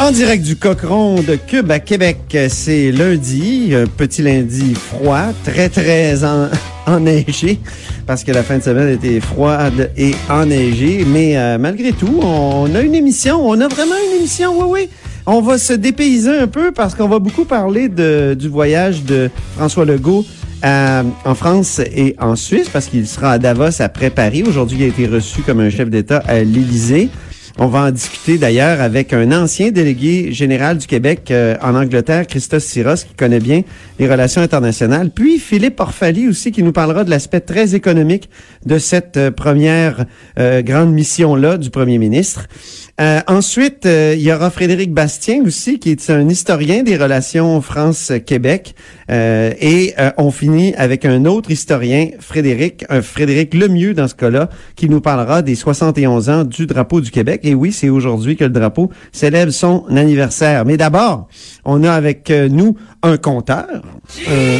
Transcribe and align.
En 0.00 0.12
direct 0.12 0.44
du 0.44 0.54
Cochon 0.54 1.16
de 1.16 1.34
Cube 1.34 1.72
à 1.72 1.80
Québec, 1.80 2.18
c'est 2.50 2.92
lundi, 2.92 3.74
un 3.74 3.86
petit 3.86 4.22
lundi 4.22 4.74
froid, 4.74 5.32
très 5.42 5.68
très 5.68 6.22
en, 6.22 6.48
enneigé, 6.86 7.58
parce 8.06 8.22
que 8.22 8.30
la 8.30 8.44
fin 8.44 8.58
de 8.58 8.62
semaine 8.62 8.90
était 8.90 9.18
froide 9.18 9.90
et 9.96 10.14
enneigée. 10.30 11.04
Mais 11.04 11.36
euh, 11.36 11.58
malgré 11.58 11.92
tout, 11.92 12.20
on 12.22 12.72
a 12.76 12.80
une 12.80 12.94
émission, 12.94 13.44
on 13.44 13.60
a 13.60 13.66
vraiment 13.66 13.96
une 14.08 14.20
émission, 14.20 14.56
oui, 14.56 14.66
oui. 14.68 14.88
On 15.26 15.40
va 15.40 15.58
se 15.58 15.72
dépayser 15.72 16.38
un 16.38 16.46
peu 16.46 16.70
parce 16.70 16.94
qu'on 16.94 17.08
va 17.08 17.18
beaucoup 17.18 17.44
parler 17.44 17.88
du 17.88 18.48
voyage 18.48 19.02
de 19.02 19.28
François 19.56 19.84
Legault 19.84 20.24
euh, 20.64 21.02
en 21.24 21.34
France 21.34 21.80
et 21.80 22.14
en 22.20 22.36
Suisse, 22.36 22.68
parce 22.68 22.86
qu'il 22.86 23.06
sera 23.06 23.32
à 23.32 23.38
Davos 23.38 23.80
après 23.82 24.10
Paris. 24.10 24.44
Aujourd'hui, 24.46 24.78
il 24.78 24.84
a 24.84 24.86
été 24.86 25.08
reçu 25.08 25.42
comme 25.42 25.58
un 25.58 25.70
chef 25.70 25.90
d'État 25.90 26.22
à 26.28 26.38
l'Élysée. 26.38 27.10
On 27.60 27.66
va 27.66 27.86
en 27.86 27.90
discuter 27.90 28.38
d'ailleurs 28.38 28.80
avec 28.80 29.12
un 29.12 29.32
ancien 29.32 29.72
délégué 29.72 30.32
général 30.32 30.78
du 30.78 30.86
Québec 30.86 31.32
euh, 31.32 31.56
en 31.60 31.74
Angleterre, 31.74 32.28
Christos 32.28 32.60
Siros, 32.60 33.04
qui 33.04 33.14
connaît 33.16 33.40
bien 33.40 33.62
les 33.98 34.08
relations 34.08 34.40
internationales. 34.40 35.10
Puis 35.10 35.40
Philippe 35.40 35.80
Orfali 35.80 36.28
aussi, 36.28 36.52
qui 36.52 36.62
nous 36.62 36.70
parlera 36.70 37.02
de 37.02 37.10
l'aspect 37.10 37.40
très 37.40 37.74
économique 37.74 38.30
de 38.64 38.78
cette 38.78 39.16
euh, 39.16 39.32
première 39.32 40.04
euh, 40.38 40.62
grande 40.62 40.92
mission-là 40.92 41.58
du 41.58 41.70
premier 41.70 41.98
ministre. 41.98 42.46
ensuite, 43.26 43.86
il 43.86 44.20
y 44.20 44.32
aura 44.32 44.50
Frédéric 44.50 44.92
Bastien 44.92 45.42
aussi, 45.44 45.80
qui 45.80 45.90
est 45.90 46.10
un 46.10 46.28
historien 46.28 46.84
des 46.84 46.96
relations 46.96 47.60
France-Québec. 47.60 48.74
Et 49.08 49.94
on 50.16 50.30
finit 50.30 50.74
avec 50.74 51.04
un 51.04 51.24
autre 51.24 51.50
historien, 51.50 52.08
Frédéric, 52.20 52.84
Frédéric 53.02 53.54
Lemieux 53.54 53.94
dans 53.94 54.08
ce 54.08 54.14
cas-là, 54.14 54.48
qui 54.76 54.88
nous 54.88 55.00
parlera 55.00 55.42
des 55.42 55.54
71 55.54 56.30
ans 56.30 56.44
du 56.44 56.66
drapeau 56.66 57.00
du 57.00 57.10
Québec. 57.10 57.40
Et 57.44 57.54
oui, 57.54 57.72
c'est 57.72 57.88
aujourd'hui 57.88 58.36
que 58.36 58.44
le 58.44 58.50
drapeau 58.50 58.90
célèbre 59.12 59.52
son 59.52 59.84
anniversaire. 59.96 60.64
Mais 60.64 60.76
d'abord, 60.76 61.28
on 61.64 61.84
a 61.84 61.92
avec 61.92 62.30
euh, 62.30 62.48
nous 62.48 62.76
un 63.02 63.16
compteur. 63.16 63.82
Euh, 64.28 64.58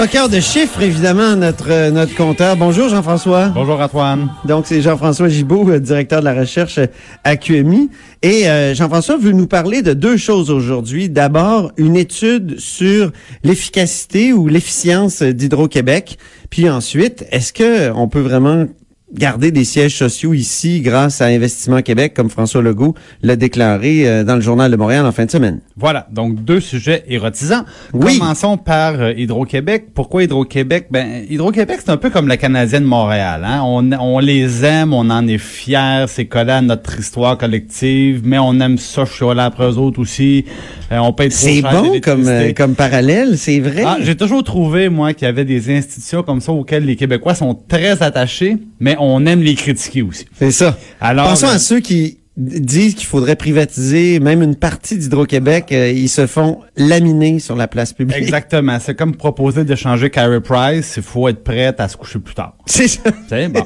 Croqueur 0.00 0.30
de 0.30 0.40
chiffres, 0.40 0.80
évidemment, 0.80 1.36
notre 1.36 1.70
euh, 1.70 1.90
notre 1.90 2.14
compteur. 2.14 2.56
Bonjour 2.56 2.88
Jean-François. 2.88 3.48
Bonjour 3.48 3.78
Antoine. 3.78 4.30
Donc 4.46 4.64
c'est 4.66 4.80
Jean-François 4.80 5.28
Gibault, 5.28 5.68
euh, 5.68 5.78
directeur 5.78 6.20
de 6.20 6.24
la 6.24 6.32
recherche 6.32 6.80
à 7.22 7.36
QMI. 7.36 7.90
Et 8.22 8.48
euh, 8.48 8.74
Jean-François 8.74 9.18
veut 9.18 9.32
nous 9.32 9.46
parler 9.46 9.82
de 9.82 9.92
deux 9.92 10.16
choses 10.16 10.50
aujourd'hui. 10.50 11.10
D'abord, 11.10 11.72
une 11.76 11.96
étude 11.96 12.58
sur 12.58 13.12
l'efficacité 13.44 14.32
ou 14.32 14.48
l'efficience 14.48 15.20
d'Hydro-Québec. 15.20 16.16
Puis 16.48 16.70
ensuite, 16.70 17.26
est-ce 17.30 17.52
que 17.52 17.92
on 17.92 18.08
peut 18.08 18.20
vraiment 18.20 18.68
garder 19.12 19.50
des 19.50 19.64
sièges 19.64 19.96
sociaux 19.96 20.34
ici 20.34 20.80
grâce 20.80 21.20
à 21.20 21.26
Investissement 21.26 21.82
Québec, 21.82 22.14
comme 22.14 22.30
François 22.30 22.62
Legault 22.62 22.94
l'a 23.22 23.36
déclaré 23.36 24.08
euh, 24.08 24.24
dans 24.24 24.34
le 24.34 24.40
Journal 24.40 24.70
de 24.70 24.76
Montréal 24.76 25.04
en 25.06 25.12
fin 25.12 25.24
de 25.24 25.30
semaine. 25.30 25.60
Voilà, 25.76 26.06
donc 26.12 26.44
deux 26.44 26.60
sujets 26.60 27.04
érotisants. 27.08 27.64
Commençons 27.92 28.56
par 28.56 29.00
euh, 29.00 29.12
Hydro-Québec. 29.16 29.88
Pourquoi 29.94 30.24
Hydro-Québec? 30.24 30.88
Ben, 30.90 31.24
Hydro-Québec, 31.28 31.78
c'est 31.84 31.90
un 31.90 31.96
peu 31.96 32.10
comme 32.10 32.28
la 32.28 32.36
Canadienne 32.36 32.84
Montréal. 32.84 33.44
Hein? 33.44 33.62
On, 33.64 33.90
on 33.92 34.18
les 34.18 34.64
aime, 34.64 34.92
on 34.92 35.10
en 35.10 35.26
est 35.26 35.38
fiers, 35.38 36.04
c'est 36.08 36.26
collé 36.26 36.52
à 36.52 36.62
notre 36.62 36.98
histoire 36.98 37.36
collective, 37.36 38.22
mais 38.24 38.38
on 38.38 38.58
aime 38.60 38.78
ça 38.78 39.04
là 39.34 39.44
après 39.44 39.70
eux 39.70 39.78
autres 39.78 40.00
aussi. 40.00 40.44
Euh, 40.92 40.98
on 40.98 41.12
paye 41.12 41.30
C'est 41.30 41.62
bon 41.62 42.00
comme, 42.00 42.28
comme 42.56 42.74
parallèle, 42.74 43.38
c'est 43.38 43.60
vrai. 43.60 43.84
Ah, 43.86 43.98
J'ai 44.00 44.16
toujours 44.16 44.42
trouvé, 44.42 44.88
moi, 44.88 45.14
qu'il 45.14 45.26
y 45.26 45.28
avait 45.28 45.44
des 45.44 45.74
institutions 45.74 46.22
comme 46.22 46.40
ça 46.40 46.52
auxquelles 46.52 46.84
les 46.84 46.96
Québécois 46.96 47.34
sont 47.34 47.54
très 47.54 48.02
attachés, 48.02 48.56
mais 48.80 48.96
on 49.00 49.26
aime 49.26 49.42
les 49.42 49.54
critiquer 49.54 50.02
aussi. 50.02 50.26
C'est 50.38 50.52
ça. 50.52 50.78
Alors, 51.00 51.28
Pensons 51.28 51.48
à 51.48 51.58
ceux 51.58 51.80
qui 51.80 52.18
disent 52.40 52.94
qu'il 52.94 53.06
faudrait 53.06 53.36
privatiser 53.36 54.18
même 54.18 54.42
une 54.42 54.56
partie 54.56 54.96
d'Hydro-Québec. 54.96 55.66
Euh, 55.72 55.90
ils 55.90 56.08
se 56.08 56.26
font 56.26 56.60
laminer 56.76 57.38
sur 57.38 57.56
la 57.56 57.68
place 57.68 57.92
publique. 57.92 58.16
Exactement. 58.16 58.78
C'est 58.80 58.94
comme 58.94 59.14
proposer 59.14 59.64
de 59.64 59.74
changer 59.74 60.10
Carey 60.10 60.40
Price. 60.40 60.94
Il 60.96 61.02
faut 61.02 61.28
être 61.28 61.44
prêt 61.44 61.74
à 61.76 61.88
se 61.88 61.96
coucher 61.96 62.18
plus 62.18 62.34
tard. 62.34 62.56
C'est 62.66 62.88
ça. 62.88 63.10
Bon. 63.48 63.64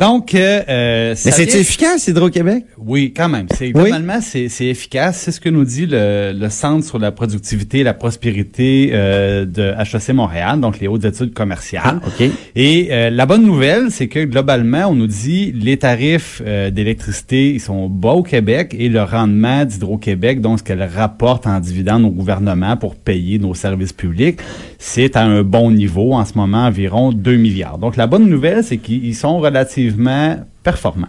Donc, 0.00 0.34
euh, 0.34 0.62
euh 0.68 1.14
Mais 1.24 1.30
c'est 1.30 1.54
efficace, 1.54 2.08
Hydro-Québec? 2.08 2.64
Oui, 2.78 3.12
quand 3.16 3.28
même. 3.28 3.46
C'est 3.56 3.70
globalement, 3.70 4.20
c'est 4.20 4.48
efficace. 4.66 5.18
C'est 5.18 5.32
ce 5.32 5.40
que 5.40 5.48
nous 5.48 5.64
dit 5.64 5.86
le, 5.86 6.32
le, 6.34 6.48
Centre 6.48 6.84
sur 6.84 6.98
la 6.98 7.12
productivité 7.12 7.80
et 7.80 7.82
la 7.82 7.94
prospérité 7.94 8.90
euh, 8.92 9.44
de 9.44 9.74
HEC 9.78 10.14
Montréal, 10.14 10.60
donc 10.60 10.80
les 10.80 10.88
hautes 10.88 11.04
études 11.04 11.34
commerciales. 11.34 12.00
Ah, 12.02 12.06
OK. 12.06 12.28
Et 12.56 12.88
euh, 12.90 13.10
la 13.10 13.26
bonne 13.26 13.44
nouvelle, 13.44 13.90
c'est 13.90 14.08
que 14.08 14.24
globalement, 14.24 14.86
on 14.88 14.94
nous 14.94 15.06
dit 15.06 15.52
les 15.52 15.76
tarifs 15.76 16.42
d'électricité, 16.42 17.52
ils 17.52 17.60
sont 17.60 17.88
bas 17.88 18.07
au 18.14 18.22
Québec 18.22 18.74
et 18.78 18.88
le 18.88 19.02
rendement 19.02 19.64
d'Hydro-Québec, 19.64 20.40
donc 20.40 20.60
ce 20.60 20.64
qu'elle 20.64 20.82
rapporte 20.82 21.46
en 21.46 21.60
dividendes 21.60 22.04
au 22.04 22.10
gouvernement 22.10 22.76
pour 22.76 22.94
payer 22.94 23.38
nos 23.38 23.54
services 23.54 23.92
publics, 23.92 24.40
c'est 24.78 25.16
à 25.16 25.22
un 25.24 25.42
bon 25.42 25.70
niveau 25.70 26.12
en 26.12 26.24
ce 26.24 26.34
moment, 26.36 26.66
environ 26.66 27.12
2 27.12 27.36
milliards. 27.36 27.78
Donc 27.78 27.96
la 27.96 28.06
bonne 28.06 28.28
nouvelle, 28.28 28.64
c'est 28.64 28.78
qu'ils 28.78 29.14
sont 29.14 29.38
relativement 29.38 30.36
performants. 30.62 31.08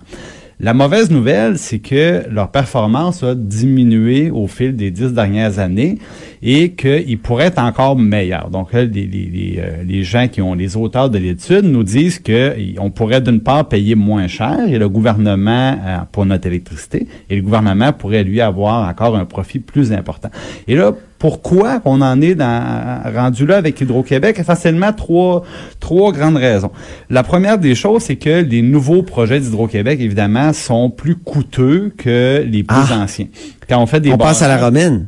La 0.62 0.74
mauvaise 0.74 1.10
nouvelle, 1.10 1.58
c'est 1.58 1.80
que 1.80 2.24
leur 2.30 2.52
performance 2.52 3.24
a 3.24 3.34
diminué 3.34 4.30
au 4.30 4.46
fil 4.48 4.76
des 4.76 4.92
dix 4.92 5.14
dernières 5.14 5.58
années 5.58 5.98
et 6.42 6.74
qu'ils 6.74 7.18
pourraient 7.18 7.46
être 7.46 7.60
encore 7.60 7.96
meilleurs. 7.98 8.50
Donc, 8.50 8.74
les, 8.74 8.86
les, 8.86 9.56
euh, 9.58 9.84
les, 9.86 10.04
gens 10.04 10.28
qui 10.28 10.42
ont 10.42 10.56
les 10.56 10.76
auteurs 10.76 11.10
de 11.10 11.18
l'étude 11.18 11.64
nous 11.64 11.84
disent 11.84 12.20
qu'on 12.20 12.92
pourrait 12.92 13.22
d'une 13.22 13.40
part 13.40 13.70
payer 13.70 13.96
moins 13.96 14.28
cher 14.28 14.68
et 14.68 14.78
le 14.78 14.90
gouvernement 14.90 15.78
euh, 15.82 15.98
pour 16.12 16.26
notre 16.26 16.48
électricité 16.48 17.08
et 17.30 17.38
le 17.38 17.42
gouvernement 17.42 17.94
pourrait 17.94 18.26
lui 18.26 18.42
avoir 18.42 18.90
encore 18.90 19.16
un 19.16 19.24
profit 19.24 19.60
plus 19.60 19.94
important. 19.94 20.30
Et 20.68 20.76
là, 20.76 20.94
pourquoi 21.20 21.82
on 21.84 22.02
en 22.02 22.22
est 22.22 22.34
dans, 22.34 23.02
rendu 23.14 23.46
là 23.46 23.58
avec 23.58 23.80
Hydro-Québec? 23.82 24.40
Essentiellement 24.40 24.94
trois, 24.94 25.44
trois 25.80 26.14
grandes 26.14 26.38
raisons. 26.38 26.72
La 27.10 27.24
première 27.24 27.58
des 27.58 27.76
choses, 27.76 28.04
c'est 28.04 28.16
que 28.16 28.42
les 28.42 28.62
nouveaux 28.62 29.04
projets 29.04 29.40
d'Hydro-Québec, 29.40 30.00
évidemment, 30.00 30.54
sont 30.54 30.90
plus 30.90 31.18
coûteux 31.18 31.94
que 31.98 32.44
les 32.50 32.64
plus 32.64 32.78
ah. 32.92 33.04
anciens. 33.04 33.28
Quand 33.68 33.84
on 33.84 33.86
fait 33.86 34.00
des 34.00 34.14
On 34.14 34.18
passe 34.18 34.42
à 34.42 34.48
la 34.48 34.58
romaine 34.58 35.08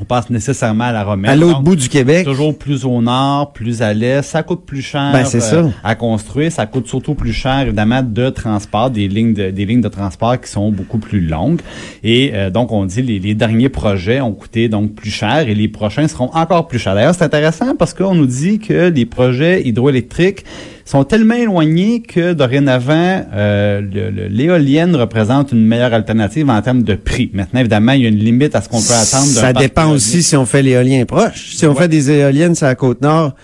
on 0.00 0.04
passe 0.04 0.30
nécessairement 0.30 0.84
à 0.84 0.92
la 0.92 1.04
Romaine. 1.04 1.30
À 1.30 1.36
l'autre 1.36 1.60
bout 1.60 1.76
du 1.76 1.88
Québec. 1.88 2.24
Toujours 2.24 2.56
plus 2.56 2.84
au 2.84 3.00
nord, 3.00 3.52
plus 3.52 3.82
à 3.82 3.94
l'est. 3.94 4.22
Ça 4.22 4.42
coûte 4.42 4.64
plus 4.66 4.82
cher 4.82 5.12
ben, 5.12 5.24
euh, 5.34 5.68
à 5.82 5.94
construire. 5.94 6.52
Ça 6.52 6.66
coûte 6.66 6.86
surtout 6.86 7.14
plus 7.14 7.32
cher, 7.32 7.60
évidemment, 7.60 8.02
de 8.02 8.28
transport, 8.30 8.90
des 8.90 9.08
lignes 9.08 9.34
de, 9.34 9.50
des 9.50 9.64
lignes 9.64 9.80
de 9.80 9.88
transport 9.88 10.40
qui 10.40 10.50
sont 10.50 10.70
beaucoup 10.70 10.98
plus 10.98 11.20
longues. 11.20 11.60
Et 12.02 12.32
euh, 12.34 12.50
donc, 12.50 12.72
on 12.72 12.84
dit 12.84 13.02
les, 13.02 13.18
les 13.18 13.34
derniers 13.34 13.68
projets 13.68 14.20
ont 14.20 14.32
coûté 14.32 14.68
donc 14.68 14.94
plus 14.94 15.10
cher 15.10 15.48
et 15.48 15.54
les 15.54 15.68
prochains 15.68 16.08
seront 16.08 16.30
encore 16.34 16.68
plus 16.68 16.78
chers. 16.78 16.94
D'ailleurs, 16.94 17.14
c'est 17.14 17.24
intéressant 17.24 17.74
parce 17.76 17.94
qu'on 17.94 18.14
nous 18.14 18.26
dit 18.26 18.58
que 18.58 18.90
les 18.90 19.06
projets 19.06 19.66
hydroélectriques 19.66 20.44
sont 20.86 21.04
tellement 21.04 21.34
éloignés 21.34 22.00
que 22.00 22.32
dorénavant, 22.32 23.26
euh, 23.34 23.82
l'éolienne 24.30 24.94
représente 24.94 25.50
une 25.52 25.66
meilleure 25.66 25.92
alternative 25.92 26.48
en 26.48 26.62
termes 26.62 26.84
de 26.84 26.94
prix. 26.94 27.28
Maintenant, 27.34 27.60
évidemment, 27.60 27.92
il 27.92 28.02
y 28.02 28.06
a 28.06 28.08
une 28.08 28.16
limite 28.16 28.54
à 28.54 28.62
ce 28.62 28.68
qu'on 28.68 28.80
peut 28.80 28.94
attendre. 28.94 29.26
Ça 29.26 29.52
dépend 29.52 29.90
aussi 29.90 30.22
si 30.22 30.36
on 30.36 30.46
fait 30.46 30.62
l'éolien 30.62 31.04
proche. 31.04 31.54
Si 31.56 31.66
on 31.66 31.74
fait 31.74 31.88
des 31.88 32.10
éoliennes 32.12 32.54
sur 32.54 32.66
la 32.66 32.76
côte 32.76 33.02
nord, 33.02 33.34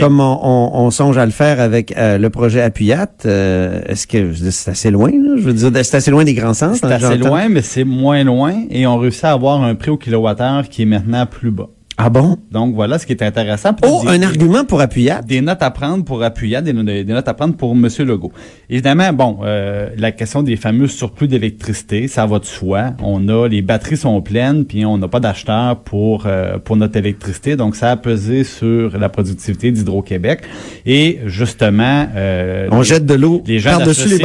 comme 0.00 0.20
on, 0.20 0.90
songe 0.90 1.18
à 1.18 1.26
le 1.26 1.32
faire 1.32 1.60
avec 1.60 1.96
euh, 1.96 2.16
le 2.16 2.30
projet 2.30 2.62
Appuyat, 2.62 3.08
euh, 3.26 3.82
est-ce 3.86 4.06
que 4.06 4.32
c'est 4.50 4.70
assez 4.70 4.90
loin? 4.90 5.10
Je 5.12 5.42
veux 5.42 5.52
dire, 5.52 5.70
c'est 5.84 5.96
assez 5.98 6.10
loin 6.10 6.24
des 6.24 6.34
grands 6.34 6.54
sens. 6.54 6.78
C'est 6.80 6.86
assez 6.86 7.18
loin, 7.18 7.48
mais 7.50 7.62
c'est 7.62 7.84
moins 7.84 8.24
loin 8.24 8.54
et 8.70 8.86
on 8.86 8.96
réussit 8.96 9.24
à 9.24 9.32
avoir 9.32 9.62
un 9.62 9.74
prix 9.74 9.90
au 9.90 9.98
kilowattheure 9.98 10.68
qui 10.68 10.82
est 10.82 10.86
maintenant 10.86 11.26
plus 11.26 11.50
bas. 11.50 11.68
Ah 11.98 12.10
bon? 12.10 12.36
Donc 12.52 12.74
voilà 12.74 12.98
ce 12.98 13.06
qui 13.06 13.12
est 13.12 13.22
intéressant. 13.22 13.70
Oh, 13.82 14.04
un 14.06 14.22
argument 14.22 14.64
pour 14.64 14.82
appuyer. 14.82 15.14
Des 15.26 15.40
notes 15.40 15.62
à 15.62 15.70
prendre 15.70 16.04
pour 16.04 16.22
appuyer, 16.22 16.60
des, 16.60 16.74
des, 16.74 17.04
notes 17.04 17.26
à 17.26 17.32
prendre 17.32 17.56
pour 17.56 17.72
M. 17.72 17.88
Legault. 18.00 18.32
Évidemment, 18.68 19.14
bon, 19.14 19.38
euh, 19.44 19.88
la 19.96 20.12
question 20.12 20.42
des 20.42 20.56
fameux 20.56 20.88
surplus 20.88 21.26
d'électricité, 21.26 22.06
ça 22.06 22.26
va 22.26 22.38
de 22.38 22.44
soi. 22.44 22.90
On 23.02 23.28
a 23.28 23.48
les 23.48 23.62
batteries 23.62 23.96
sont 23.96 24.20
pleines, 24.20 24.66
puis 24.66 24.84
on 24.84 24.98
n'a 24.98 25.08
pas 25.08 25.20
d'acheteur 25.20 25.78
pour 25.78 26.24
euh, 26.26 26.58
pour 26.58 26.76
notre 26.76 26.98
électricité, 26.98 27.56
donc 27.56 27.76
ça 27.76 27.92
a 27.92 27.96
pesé 27.96 28.44
sur 28.44 28.98
la 28.98 29.08
productivité 29.08 29.70
d'Hydro-Québec. 29.70 30.42
Et 30.84 31.20
justement, 31.24 32.08
euh, 32.14 32.68
on 32.72 32.82
jette 32.82 33.06
de 33.06 33.14
l'eau 33.14 33.42
par-dessus 33.64 34.08
les, 34.08 34.18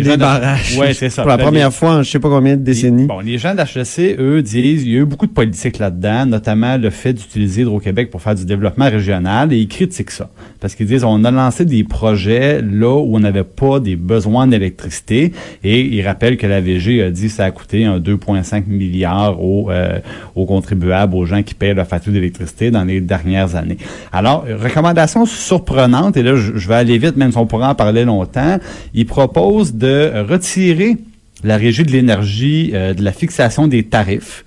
les, 0.00 0.16
barrages. 0.16 0.78
Ouais, 0.78 0.94
c'est 0.94 1.10
ça. 1.10 1.22
Pour 1.22 1.30
la 1.30 1.38
première 1.38 1.72
fois, 1.72 1.96
en 1.96 2.02
je 2.04 2.10
sais 2.10 2.20
pas 2.20 2.28
combien 2.28 2.56
de 2.56 2.62
décennies. 2.62 3.06
bon, 3.06 3.18
les 3.18 3.38
gens 3.38 3.56
d'HEC, 3.56 4.16
eux, 4.20 4.42
disent, 4.42 4.84
il 4.84 4.92
y 4.92 4.96
a 4.96 5.00
eu 5.00 5.04
beaucoup 5.04 5.26
de 5.26 5.32
politique 5.32 5.78
là-dedans, 5.80 6.26
notamment 6.26 6.76
le 6.76 6.90
fait 6.90 7.15
d'utiliser 7.16 7.62
Hydro-Québec 7.62 8.10
pour 8.10 8.22
faire 8.22 8.34
du 8.34 8.44
développement 8.44 8.88
régional 8.88 9.52
et 9.52 9.58
ils 9.58 9.68
critiquent 9.68 10.10
ça. 10.10 10.30
Parce 10.60 10.74
qu'ils 10.74 10.86
disent 10.86 11.04
on 11.04 11.24
a 11.24 11.30
lancé 11.30 11.64
des 11.64 11.84
projets 11.84 12.62
là 12.62 12.94
où 12.94 13.16
on 13.16 13.20
n'avait 13.20 13.44
pas 13.44 13.80
des 13.80 13.96
besoins 13.96 14.46
d'électricité 14.46 15.32
et 15.64 15.80
ils 15.80 16.02
rappellent 16.06 16.36
que 16.36 16.46
la 16.46 16.60
VG 16.60 17.02
a 17.02 17.10
dit 17.10 17.26
que 17.26 17.32
ça 17.32 17.44
a 17.44 17.50
coûté 17.50 17.84
un 17.84 17.98
2,5 17.98 18.66
milliards 18.66 19.42
aux, 19.42 19.70
euh, 19.70 19.98
aux 20.34 20.46
contribuables, 20.46 21.14
aux 21.14 21.26
gens 21.26 21.42
qui 21.42 21.54
payent 21.54 21.74
la 21.74 21.84
facture 21.84 22.12
d'électricité 22.12 22.70
dans 22.70 22.84
les 22.84 23.00
dernières 23.00 23.56
années. 23.56 23.78
Alors, 24.12 24.44
recommandation 24.44 25.26
surprenante, 25.26 26.16
et 26.16 26.22
là 26.22 26.36
je, 26.36 26.68
vais 26.68 26.74
aller 26.74 26.98
vite, 26.98 27.16
même 27.16 27.32
si 27.32 27.38
on 27.38 27.46
pourrait 27.46 27.66
en 27.66 27.74
parler 27.74 28.04
longtemps, 28.04 28.58
ils 28.94 29.06
proposent 29.06 29.74
de 29.74 30.12
retirer 30.28 30.96
la 31.44 31.56
régie 31.56 31.84
de 31.84 31.92
l'énergie 31.92 32.70
euh, 32.74 32.94
de 32.94 33.02
la 33.02 33.12
fixation 33.12 33.68
des 33.68 33.84
tarifs 33.84 34.44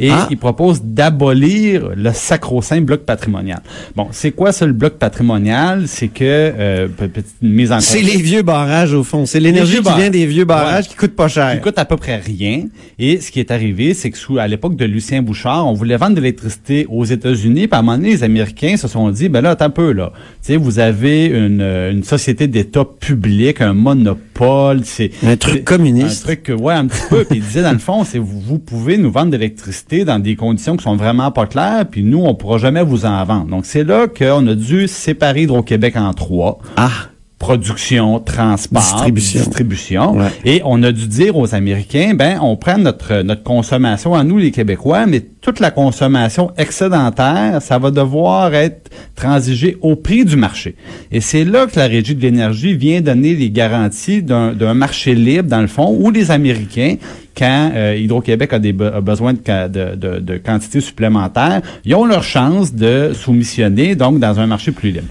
et 0.00 0.10
ah. 0.10 0.26
il 0.30 0.38
propose 0.38 0.82
d'abolir 0.82 1.90
le 1.94 2.12
sacro-saint 2.12 2.80
bloc 2.80 3.02
patrimonial. 3.02 3.60
Bon, 3.94 4.08
c'est 4.12 4.30
quoi 4.30 4.50
ça 4.50 4.66
le 4.66 4.72
bloc 4.72 4.94
patrimonial? 4.94 5.84
C'est 5.86 6.08
que, 6.08 6.24
euh, 6.24 6.88
petite 6.88 7.42
mise 7.42 7.70
en 7.70 7.80
C'est 7.80 8.00
les 8.00 8.16
vieux 8.16 8.42
barrages 8.42 8.94
au 8.94 9.04
fond. 9.04 9.26
C'est 9.26 9.40
l'énergie 9.40 9.80
qui 9.82 9.94
vient 9.94 10.10
des 10.10 10.26
vieux 10.26 10.46
barrages 10.46 10.88
qui 10.88 10.96
coûtent 10.96 11.14
pas 11.14 11.28
cher. 11.28 11.54
Qui 11.54 11.60
coûtent 11.60 11.78
à 11.78 11.84
peu 11.84 11.98
près 11.98 12.16
rien. 12.16 12.64
Et 12.98 13.20
ce 13.20 13.30
qui 13.30 13.40
est 13.40 13.50
arrivé, 13.50 13.92
c'est 13.92 14.10
que 14.10 14.16
sous, 14.16 14.38
à 14.38 14.48
l'époque 14.48 14.76
de 14.76 14.86
Lucien 14.86 15.20
Bouchard, 15.20 15.66
on 15.66 15.74
voulait 15.74 15.98
vendre 15.98 16.14
de 16.14 16.20
l'électricité 16.20 16.86
aux 16.88 17.04
États-Unis, 17.04 17.68
puis 17.68 17.76
à 17.76 17.80
un 17.80 17.82
moment 17.82 17.98
donné, 17.98 18.10
les 18.10 18.24
Américains 18.24 18.76
se 18.78 18.88
sont 18.88 19.10
dit, 19.10 19.28
ben 19.28 19.42
là, 19.42 19.50
attends 19.50 19.66
un 19.66 19.70
peu, 19.70 19.92
là. 19.92 20.12
Tu 20.42 20.52
sais, 20.52 20.56
vous 20.56 20.78
avez 20.78 21.26
une, 21.26 21.60
une 21.60 22.04
société 22.04 22.46
d'État 22.46 22.84
public, 22.84 23.60
un 23.60 23.74
monopole, 23.74 24.80
c'est... 24.84 25.10
Un 25.22 25.36
truc 25.36 25.64
communiste. 25.64 26.22
Un 26.22 26.34
truc, 26.34 26.52
ouais, 26.58 26.74
un 26.74 26.86
petit 26.86 27.02
peu. 27.10 27.24
Puis 27.24 27.38
il 27.38 27.44
disait, 27.44 27.62
dans 27.62 27.72
le 27.72 27.78
fond, 27.78 28.04
c'est 28.04 28.18
vous, 28.18 28.40
vous 28.40 28.58
pouvez 28.58 28.96
nous 28.96 29.10
vendre 29.10 29.30
de 29.30 29.36
l'électricité 29.36 29.89
dans 29.98 30.18
des 30.18 30.36
conditions 30.36 30.76
qui 30.76 30.84
sont 30.84 30.96
vraiment 30.96 31.30
pas 31.30 31.46
claires, 31.46 31.84
puis 31.90 32.02
nous, 32.02 32.22
on 32.24 32.34
pourra 32.34 32.58
jamais 32.58 32.82
vous 32.82 33.04
en 33.06 33.24
vendre. 33.24 33.46
Donc, 33.46 33.66
c'est 33.66 33.84
là 33.84 34.06
qu'on 34.06 34.46
a 34.46 34.54
dû 34.54 34.88
séparer 34.88 35.42
Hydro-Québec 35.42 35.96
en 35.96 36.12
trois. 36.14 36.58
Ah 36.76 37.09
production, 37.40 38.20
transport, 38.20 38.82
distribution. 38.82 39.40
distribution. 39.40 40.18
Et 40.44 40.60
on 40.62 40.82
a 40.82 40.92
dû 40.92 41.08
dire 41.08 41.36
aux 41.38 41.54
Américains, 41.54 42.12
ben, 42.14 42.38
on 42.42 42.54
prend 42.56 42.76
notre, 42.76 43.22
notre 43.22 43.42
consommation 43.42 44.14
à 44.14 44.22
nous, 44.22 44.36
les 44.36 44.50
Québécois, 44.50 45.06
mais 45.06 45.20
toute 45.40 45.58
la 45.58 45.70
consommation 45.70 46.52
excédentaire, 46.58 47.62
ça 47.62 47.78
va 47.78 47.90
devoir 47.90 48.54
être 48.54 48.90
transigé 49.16 49.78
au 49.80 49.96
prix 49.96 50.26
du 50.26 50.36
marché. 50.36 50.76
Et 51.10 51.22
c'est 51.22 51.44
là 51.44 51.66
que 51.66 51.78
la 51.78 51.86
Régie 51.86 52.14
de 52.14 52.20
l'énergie 52.20 52.74
vient 52.74 53.00
donner 53.00 53.34
les 53.34 53.50
garanties 53.50 54.22
d'un 54.22 54.74
marché 54.74 55.14
libre, 55.14 55.48
dans 55.48 55.62
le 55.62 55.66
fond, 55.66 55.96
où 55.98 56.10
les 56.10 56.30
Américains, 56.30 56.96
quand 57.34 57.72
euh, 57.74 57.96
Hydro-Québec 57.98 58.52
a, 58.52 58.58
des 58.58 58.74
besoin 58.74 59.32
de, 59.32 59.68
de, 59.68 59.94
de, 59.96 60.18
de 60.18 60.36
quantités 60.36 60.82
supplémentaires, 60.82 61.62
ils 61.86 61.94
ont 61.94 62.04
leur 62.04 62.22
chance 62.22 62.74
de 62.74 63.12
soumissionner, 63.14 63.94
donc, 63.94 64.18
dans 64.18 64.38
un 64.38 64.46
marché 64.46 64.72
plus 64.72 64.90
libre. 64.90 65.08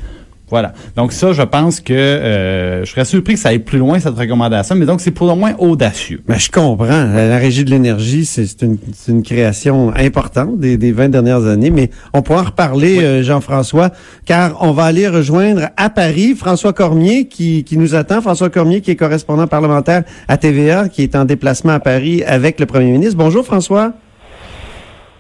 Voilà. 0.50 0.74
Donc 0.96 1.12
ça, 1.12 1.32
je 1.34 1.42
pense 1.42 1.80
que 1.80 1.94
euh, 1.94 2.84
je 2.84 2.92
serais 2.92 3.06
surpris 3.06 3.34
que 3.34 3.40
ça 3.40 3.50
aille 3.50 3.60
plus 3.60 3.78
loin, 3.78 4.00
cette 4.00 4.18
recommandation, 4.18 4.76
mais 4.76 4.86
donc 4.86 5.02
c'est 5.02 5.12
pour 5.12 5.28
le 5.28 5.36
moins 5.36 5.54
audacieux. 5.60 6.22
Mais 6.28 6.40
je 6.40 6.52
comprends. 6.52 6.86
La 6.88 7.38
Régie 7.38 7.64
de 7.64 7.70
l'énergie, 7.70 8.26
c'est 8.26 8.62
une, 8.62 8.78
une, 9.08 9.24
création 9.24 9.94
importante 9.96 10.60
des, 10.60 10.78
des 10.78 10.92
20 10.92 11.10
dernières 11.10 11.46
années, 11.46 11.70
mais 11.70 11.90
on 12.14 12.22
pourra 12.22 12.42
en 12.42 12.46
reparler, 12.46 13.04
euh, 13.04 13.24
Jean-François, 13.24 13.92
car 14.26 14.58
on 14.62 14.72
va 14.72 14.86
aller 14.86 15.08
rejoindre 15.08 15.70
à 15.78 15.90
Paris 15.90 16.34
François 16.36 16.74
Cormier 16.74 17.28
qui, 17.28 17.64
qui 17.64 17.78
nous 17.78 17.96
attend. 17.96 18.22
François 18.22 18.50
Cormier 18.50 18.82
qui 18.82 18.92
est 18.92 18.96
correspondant 18.96 19.48
parlementaire 19.48 20.04
à 20.28 20.38
TVA, 20.38 20.90
qui 20.90 21.04
est 21.04 21.16
en 21.16 21.26
déplacement 21.26 21.74
à 21.74 21.80
Paris 21.80 22.24
avec 22.24 22.60
le 22.60 22.66
premier 22.66 22.92
ministre. 22.92 23.18
Bonjour 23.18 23.46
François. 23.46 23.94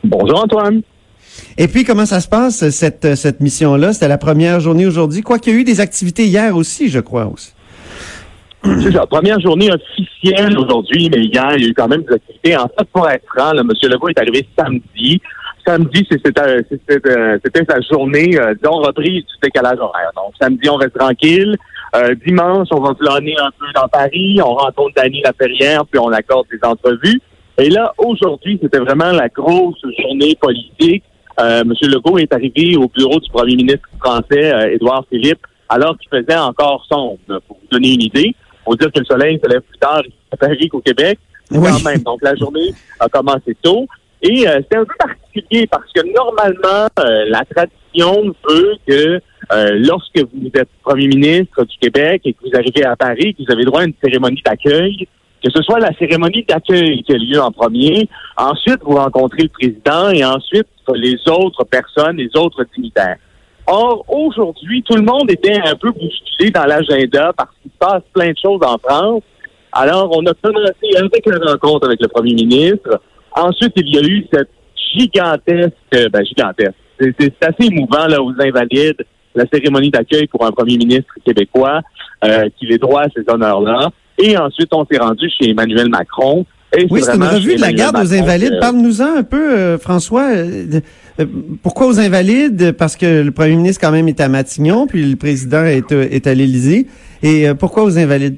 Bonjour 0.04 0.44
Antoine. 0.44 0.82
Et 1.58 1.68
puis, 1.68 1.84
comment 1.84 2.06
ça 2.06 2.20
se 2.20 2.28
passe, 2.28 2.70
cette, 2.70 3.16
cette 3.16 3.40
mission-là? 3.40 3.94
C'était 3.94 4.08
la 4.08 4.18
première 4.18 4.60
journée 4.60 4.86
aujourd'hui. 4.86 5.22
Quoi 5.22 5.40
qu'il 5.40 5.54
y 5.54 5.58
a 5.58 5.60
eu 5.60 5.64
des 5.64 5.82
activités 5.82 6.26
hier 6.26 6.56
aussi, 6.56 6.90
je 6.90 7.00
crois 7.00 7.26
aussi. 7.26 7.54
C'est 8.64 8.92
la 8.92 9.08
première 9.08 9.40
journée 9.40 9.70
officielle 9.72 10.58
aujourd'hui, 10.58 11.10
mais 11.10 11.24
hier, 11.24 11.54
il 11.56 11.64
y 11.64 11.66
a 11.66 11.70
eu 11.70 11.74
quand 11.74 11.88
même 11.88 12.04
des 12.04 12.16
activités. 12.16 12.58
En 12.58 12.68
fait, 12.68 12.86
pour 12.92 13.10
être 13.10 13.24
franc, 13.34 13.52
M. 13.52 13.70
Legault 13.84 14.10
est 14.10 14.20
arrivé 14.20 14.46
samedi. 14.58 15.22
Samedi, 15.66 16.06
c'était 16.10 16.32
sa 17.70 17.82
journée, 17.90 18.38
euh, 18.38 18.54
disons, 18.56 18.78
reprise 18.80 19.24
du 19.24 19.34
décalage 19.42 19.80
horaire. 19.80 20.12
Donc, 20.16 20.34
samedi, 20.42 20.70
on 20.70 20.76
reste 20.76 20.98
tranquille. 20.98 21.56
Euh, 21.96 22.16
dimanche, 22.26 22.68
on 22.72 22.82
va 22.82 22.94
planer 22.94 23.36
un 23.40 23.52
peu 23.58 23.66
dans 23.76 23.88
Paris. 23.88 24.40
On 24.44 24.56
rencontre 24.56 24.94
Dany 24.96 25.22
Laferrière, 25.24 25.86
puis 25.86 26.00
on 26.00 26.12
accorde 26.12 26.48
des 26.52 26.60
entrevues. 26.68 27.22
Et 27.58 27.70
là, 27.70 27.94
aujourd'hui, 27.98 28.60
c'était 28.62 28.80
vraiment 28.80 29.12
la 29.12 29.30
grosse 29.30 29.82
journée 30.00 30.36
politique. 30.40 31.04
Euh, 31.40 31.62
M. 31.62 31.74
Legault 31.84 32.18
est 32.18 32.34
arrivé 32.34 32.76
au 32.76 32.88
bureau 32.88 33.20
du 33.20 33.30
premier 33.30 33.56
ministre 33.56 33.88
français, 34.00 34.54
euh, 34.54 34.74
Édouard 34.74 35.06
Philippe, 35.10 35.46
alors 35.70 35.98
qu'il 35.98 36.10
faisait 36.10 36.38
encore 36.38 36.86
sombre. 36.92 37.18
Pour 37.48 37.58
vous 37.62 37.68
donner 37.72 37.94
une 37.94 38.02
idée, 38.02 38.36
faut 38.66 38.76
dire 38.76 38.92
que 38.92 39.00
le 39.00 39.06
soleil 39.06 39.40
se 39.42 39.50
lève 39.50 39.62
plus 39.62 39.78
tard 39.80 40.04
à 40.32 40.38
Paris 40.38 40.68
qu'au 40.68 40.82
Québec. 40.82 41.18
Quand 41.52 41.84
même. 41.84 42.04
Donc, 42.04 42.22
la 42.22 42.36
journée 42.36 42.74
a 43.00 43.08
commencé 43.08 43.56
tôt. 43.62 43.88
Et 44.22 44.48
euh, 44.48 44.60
c'est 44.70 44.78
un 44.78 44.84
peu 44.84 44.94
particulier 45.00 45.66
parce 45.68 45.92
que 45.94 46.02
normalement, 46.14 46.90
euh, 47.00 47.26
la 47.30 47.44
tradition 47.46 48.36
veut 48.48 48.76
que 48.86 49.20
lorsque 49.78 50.20
vous 50.20 50.52
êtes 50.54 50.70
premier 50.84 51.08
ministre 51.08 51.64
du 51.64 51.78
Québec 51.80 52.22
et 52.26 52.34
que 52.34 52.40
vous 52.44 52.56
arrivez 52.56 52.86
à 52.86 52.96
Paris, 52.96 53.34
que 53.34 53.44
vous 53.44 53.52
avez 53.52 53.66
droit 53.66 53.82
à 53.82 53.86
une 53.86 53.94
cérémonie 54.04 54.42
d'accueil, 54.46 55.08
que 55.44 55.50
ce 55.54 55.62
soit 55.62 55.80
la 55.80 55.94
cérémonie 55.98 56.44
d'accueil 56.48 57.02
qui 57.04 57.14
a 57.14 57.18
lieu 57.18 57.42
en 57.42 57.52
premier, 57.52 58.08
ensuite 58.38 58.80
vous 58.84 58.96
rencontrez 58.96 59.44
le 59.44 59.50
président 59.50 60.10
et 60.10 60.24
ensuite 60.24 60.68
les 60.96 61.18
autres 61.30 61.64
personnes, 61.66 62.18
les 62.18 62.30
autres 62.36 62.66
dignitaires. 62.76 63.18
Or, 63.68 64.04
aujourd'hui, 64.08 64.82
tout 64.84 64.96
le 64.96 65.04
monde 65.04 65.30
était 65.30 65.60
un 65.64 65.76
peu 65.76 65.92
bousculé 65.92 66.50
dans 66.50 66.66
l'agenda 66.66 67.32
parce 67.38 67.52
qu'il 67.62 67.72
se 67.72 67.78
passe 67.78 68.02
plein 68.14 68.32
de 68.32 68.38
choses 68.42 68.62
en 68.64 68.78
France. 68.80 69.22
Alors, 69.72 70.10
on 70.12 70.26
a 70.26 70.34
commencé 70.34 70.74
avec 70.98 71.26
la 71.28 71.52
rencontre 71.52 71.86
avec 71.86 72.02
le 72.02 72.08
premier 72.08 72.34
ministre. 72.34 73.00
Ensuite, 73.36 73.74
il 73.76 73.94
y 73.94 74.00
a 74.00 74.02
eu 74.02 74.26
cette 74.34 74.50
gigantesque, 74.98 76.10
ben 76.12 76.26
gigantesque, 76.26 76.74
c'est 77.00 77.44
assez 77.44 77.66
émouvant 77.66 78.08
là 78.08 78.22
aux 78.22 78.34
Invalides, 78.40 79.06
la 79.36 79.46
cérémonie 79.52 79.92
d'accueil 79.92 80.28
pour 80.28 80.46
un 80.46 80.52
premier 80.52 80.78
ministre 80.78 81.14
québécois 81.24 81.82
euh, 82.24 82.50
qui 82.58 82.66
les 82.66 82.78
droit 82.78 83.04
à 83.04 83.10
ces 83.16 83.24
honneurs-là. 83.32 83.90
Et 84.22 84.38
ensuite, 84.38 84.74
on 84.74 84.86
s'est 84.86 85.00
rendu 85.00 85.30
chez 85.30 85.50
Emmanuel 85.50 85.90
Macron 85.90 86.46
oui, 86.90 87.02
c'est 87.02 87.16
une 87.16 87.24
revue 87.24 87.56
de 87.56 87.62
la 87.62 87.74
garde 87.74 87.98
aux 87.98 88.14
Invalides. 88.14 88.58
Parle-nous-en 88.60 89.18
un 89.18 89.24
peu, 89.24 89.58
euh, 89.58 89.78
François. 89.78 90.30
Euh, 90.30 90.82
euh, 91.20 91.26
pourquoi 91.64 91.88
aux 91.88 92.00
Invalides? 92.00 92.74
Parce 92.78 92.96
que 92.96 93.24
le 93.24 93.32
premier 93.32 93.56
ministre, 93.56 93.82
quand 93.82 93.92
même, 93.92 94.08
est 94.08 94.20
à 94.20 94.30
Matignon, 94.30 94.86
puis 94.88 95.04
le 95.04 95.16
président 95.16 95.66
est, 95.66 95.92
est 95.92 96.28
à 96.28 96.34
l'Élysée. 96.34 96.86
Et 97.24 97.48
pourquoi 97.60 97.84
aux 97.84 97.98
Invalides? 97.98 98.38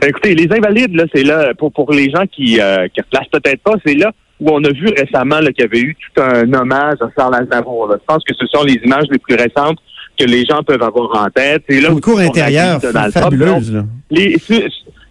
Ben, 0.00 0.08
écoutez, 0.08 0.34
les 0.34 0.50
Invalides, 0.50 0.94
là, 0.94 1.04
c'est 1.14 1.24
là, 1.24 1.52
pour, 1.54 1.72
pour 1.72 1.92
les 1.92 2.10
gens 2.10 2.26
qui 2.26 2.56
ne 2.56 2.88
replacent 3.02 3.28
peut-être 3.30 3.62
pas, 3.62 3.74
c'est 3.84 3.94
là 3.94 4.12
où 4.40 4.50
on 4.50 4.64
a 4.64 4.70
vu 4.70 4.88
récemment 4.88 5.38
qu'il 5.38 5.60
y 5.60 5.62
avait 5.62 5.80
eu 5.80 5.94
tout 5.94 6.20
un 6.20 6.52
hommage 6.52 6.96
à 7.00 7.08
Charles 7.16 7.36
Aznavour. 7.36 7.88
Je 7.92 8.04
pense 8.06 8.24
que 8.24 8.34
ce 8.34 8.46
sont 8.46 8.64
les 8.64 8.80
images 8.84 9.04
les 9.10 9.18
plus 9.18 9.36
récentes 9.36 9.78
que 10.18 10.24
les 10.24 10.44
gens 10.44 10.62
peuvent 10.62 10.82
avoir 10.82 11.24
en 11.24 11.30
tête. 11.30 11.64
C'est 11.68 11.80
là 11.80 11.90
Une 11.90 12.00
cour 12.00 12.18
intérieure 12.18 12.80
fabuleuse. 13.12 13.84
Les, 14.10 14.36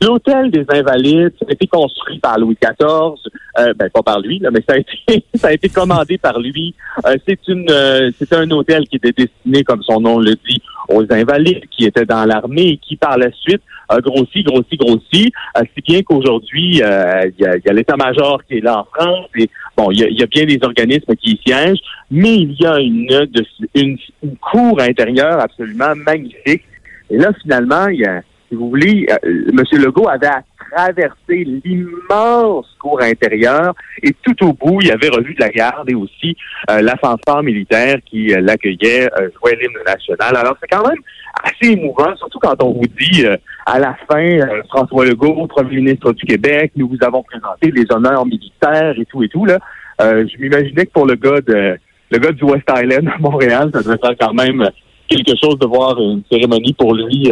L'hôtel 0.04 0.52
des 0.52 0.66
Invalides, 0.68 1.34
ça 1.40 1.46
a 1.48 1.54
été 1.54 1.66
construit 1.66 2.20
par 2.20 2.38
Louis 2.38 2.58
XIV, 2.62 3.16
euh, 3.60 3.74
ben 3.74 3.90
pas 3.90 4.04
par 4.04 4.20
lui, 4.20 4.38
là, 4.40 4.50
mais 4.52 4.62
ça 4.68 4.76
a 4.76 4.78
été, 4.78 5.24
ça 5.36 5.48
a 5.48 5.54
été 5.54 5.70
commandé 5.70 6.18
par 6.18 6.40
lui. 6.40 6.76
Euh, 7.06 7.16
c'est 7.26 7.40
une, 7.48 7.70
euh, 7.70 8.12
c'est 8.20 8.34
un 8.34 8.50
hôtel 8.52 8.86
qui 8.88 8.98
était 8.98 9.14
destiné, 9.14 9.64
comme 9.64 9.82
son 9.82 10.02
nom 10.02 10.20
le 10.20 10.36
dit, 10.36 10.62
aux 10.90 11.06
Invalides 11.10 11.64
qui 11.72 11.86
étaient 11.86 12.06
dans 12.06 12.26
l'armée 12.26 12.68
et 12.68 12.78
qui 12.78 12.98
par 12.98 13.18
la 13.18 13.32
suite 13.32 13.62
a 13.88 14.00
grossi, 14.00 14.44
grossi, 14.44 14.76
grossi, 14.76 15.32
si 15.76 15.82
bien 15.86 16.02
qu'aujourd'hui 16.04 16.72
il 16.72 17.34
y 17.40 17.46
a, 17.46 17.74
l'état-major 17.74 18.44
qui 18.46 18.58
est 18.58 18.62
là 18.62 18.80
en 18.80 18.84
France 18.84 19.28
et 19.38 19.50
bon, 19.78 19.92
il 19.92 20.00
y 20.00 20.24
a, 20.24 20.28
bien 20.28 20.46
des 20.46 20.60
organismes 20.62 21.16
qui 21.16 21.34
y 21.34 21.42
siègent, 21.46 21.82
mais 22.12 22.36
il 22.36 22.54
y 22.60 22.66
a 22.66 22.80
une, 22.80 23.28
une, 23.76 23.98
une 24.24 24.38
cour 24.38 24.80
intérieure 24.80 25.40
absolument 25.40 25.96
magnifique. 25.96 26.64
Et 27.10 27.18
là, 27.18 27.32
finalement, 27.42 27.88
il 27.88 28.00
y 28.00 28.06
a 28.06 28.22
si 28.54 28.58
vous 28.58 28.70
voulez, 28.70 29.08
euh, 29.10 29.46
M. 29.50 29.82
Legault 29.82 30.08
avait 30.08 30.28
à 30.28 30.44
traverser 30.72 31.44
l'immense 31.66 32.68
cour 32.80 33.02
intérieure 33.02 33.74
et 34.02 34.14
tout 34.24 34.46
au 34.46 34.54
bout, 34.54 34.80
il 34.82 34.92
avait 34.92 35.10
revu 35.10 35.34
de 35.34 35.40
la 35.40 35.50
garde 35.50 35.90
et 35.90 35.96
aussi 35.96 36.36
euh, 36.70 36.82
la 36.82 36.96
militaire 37.42 37.98
qui 38.06 38.32
euh, 38.32 38.42
l'accueillait, 38.42 39.10
euh, 39.20 39.30
jouait 39.40 39.58
l'hymne 39.60 39.84
national. 39.86 40.36
Alors 40.36 40.56
c'est 40.62 40.68
quand 40.68 40.88
même 40.88 41.00
assez 41.44 41.74
émouvant, 41.74 42.16
surtout 42.18 42.40
quand 42.40 42.62
on 42.62 42.74
vous 42.74 42.88
dit 43.00 43.26
à 43.66 43.80
la 43.80 43.96
fin, 44.08 44.40
François 44.70 45.06
Legault, 45.06 45.48
premier 45.48 45.78
ministre 45.78 46.14
du 46.14 46.26
Québec, 46.26 46.74
nous 46.76 46.88
vous 46.88 47.04
avons 47.04 47.24
présenté 47.24 47.72
les 47.72 47.86
honneurs 47.92 48.26
militaires 48.26 48.94
et 48.98 49.06
tout 49.06 49.24
et 49.24 49.30
tout. 49.30 49.46
Là, 49.46 49.58
je 50.00 50.38
m'imaginais 50.40 50.86
que 50.86 50.92
pour 50.92 51.08
le 51.08 51.16
gars 51.16 51.42
de 51.42 51.78
le 52.12 52.20
gars 52.20 52.32
du 52.32 52.44
West 52.44 52.70
Island 52.70 53.08
à 53.08 53.18
Montréal, 53.18 53.72
ça 53.74 53.82
devait 53.82 53.98
faire 53.98 54.16
quand 54.20 54.34
même 54.34 54.70
quelque 55.08 55.36
chose 55.42 55.58
de 55.58 55.66
voir 55.66 56.00
une 56.00 56.22
cérémonie 56.32 56.74
pour 56.74 56.94
lui 56.94 57.32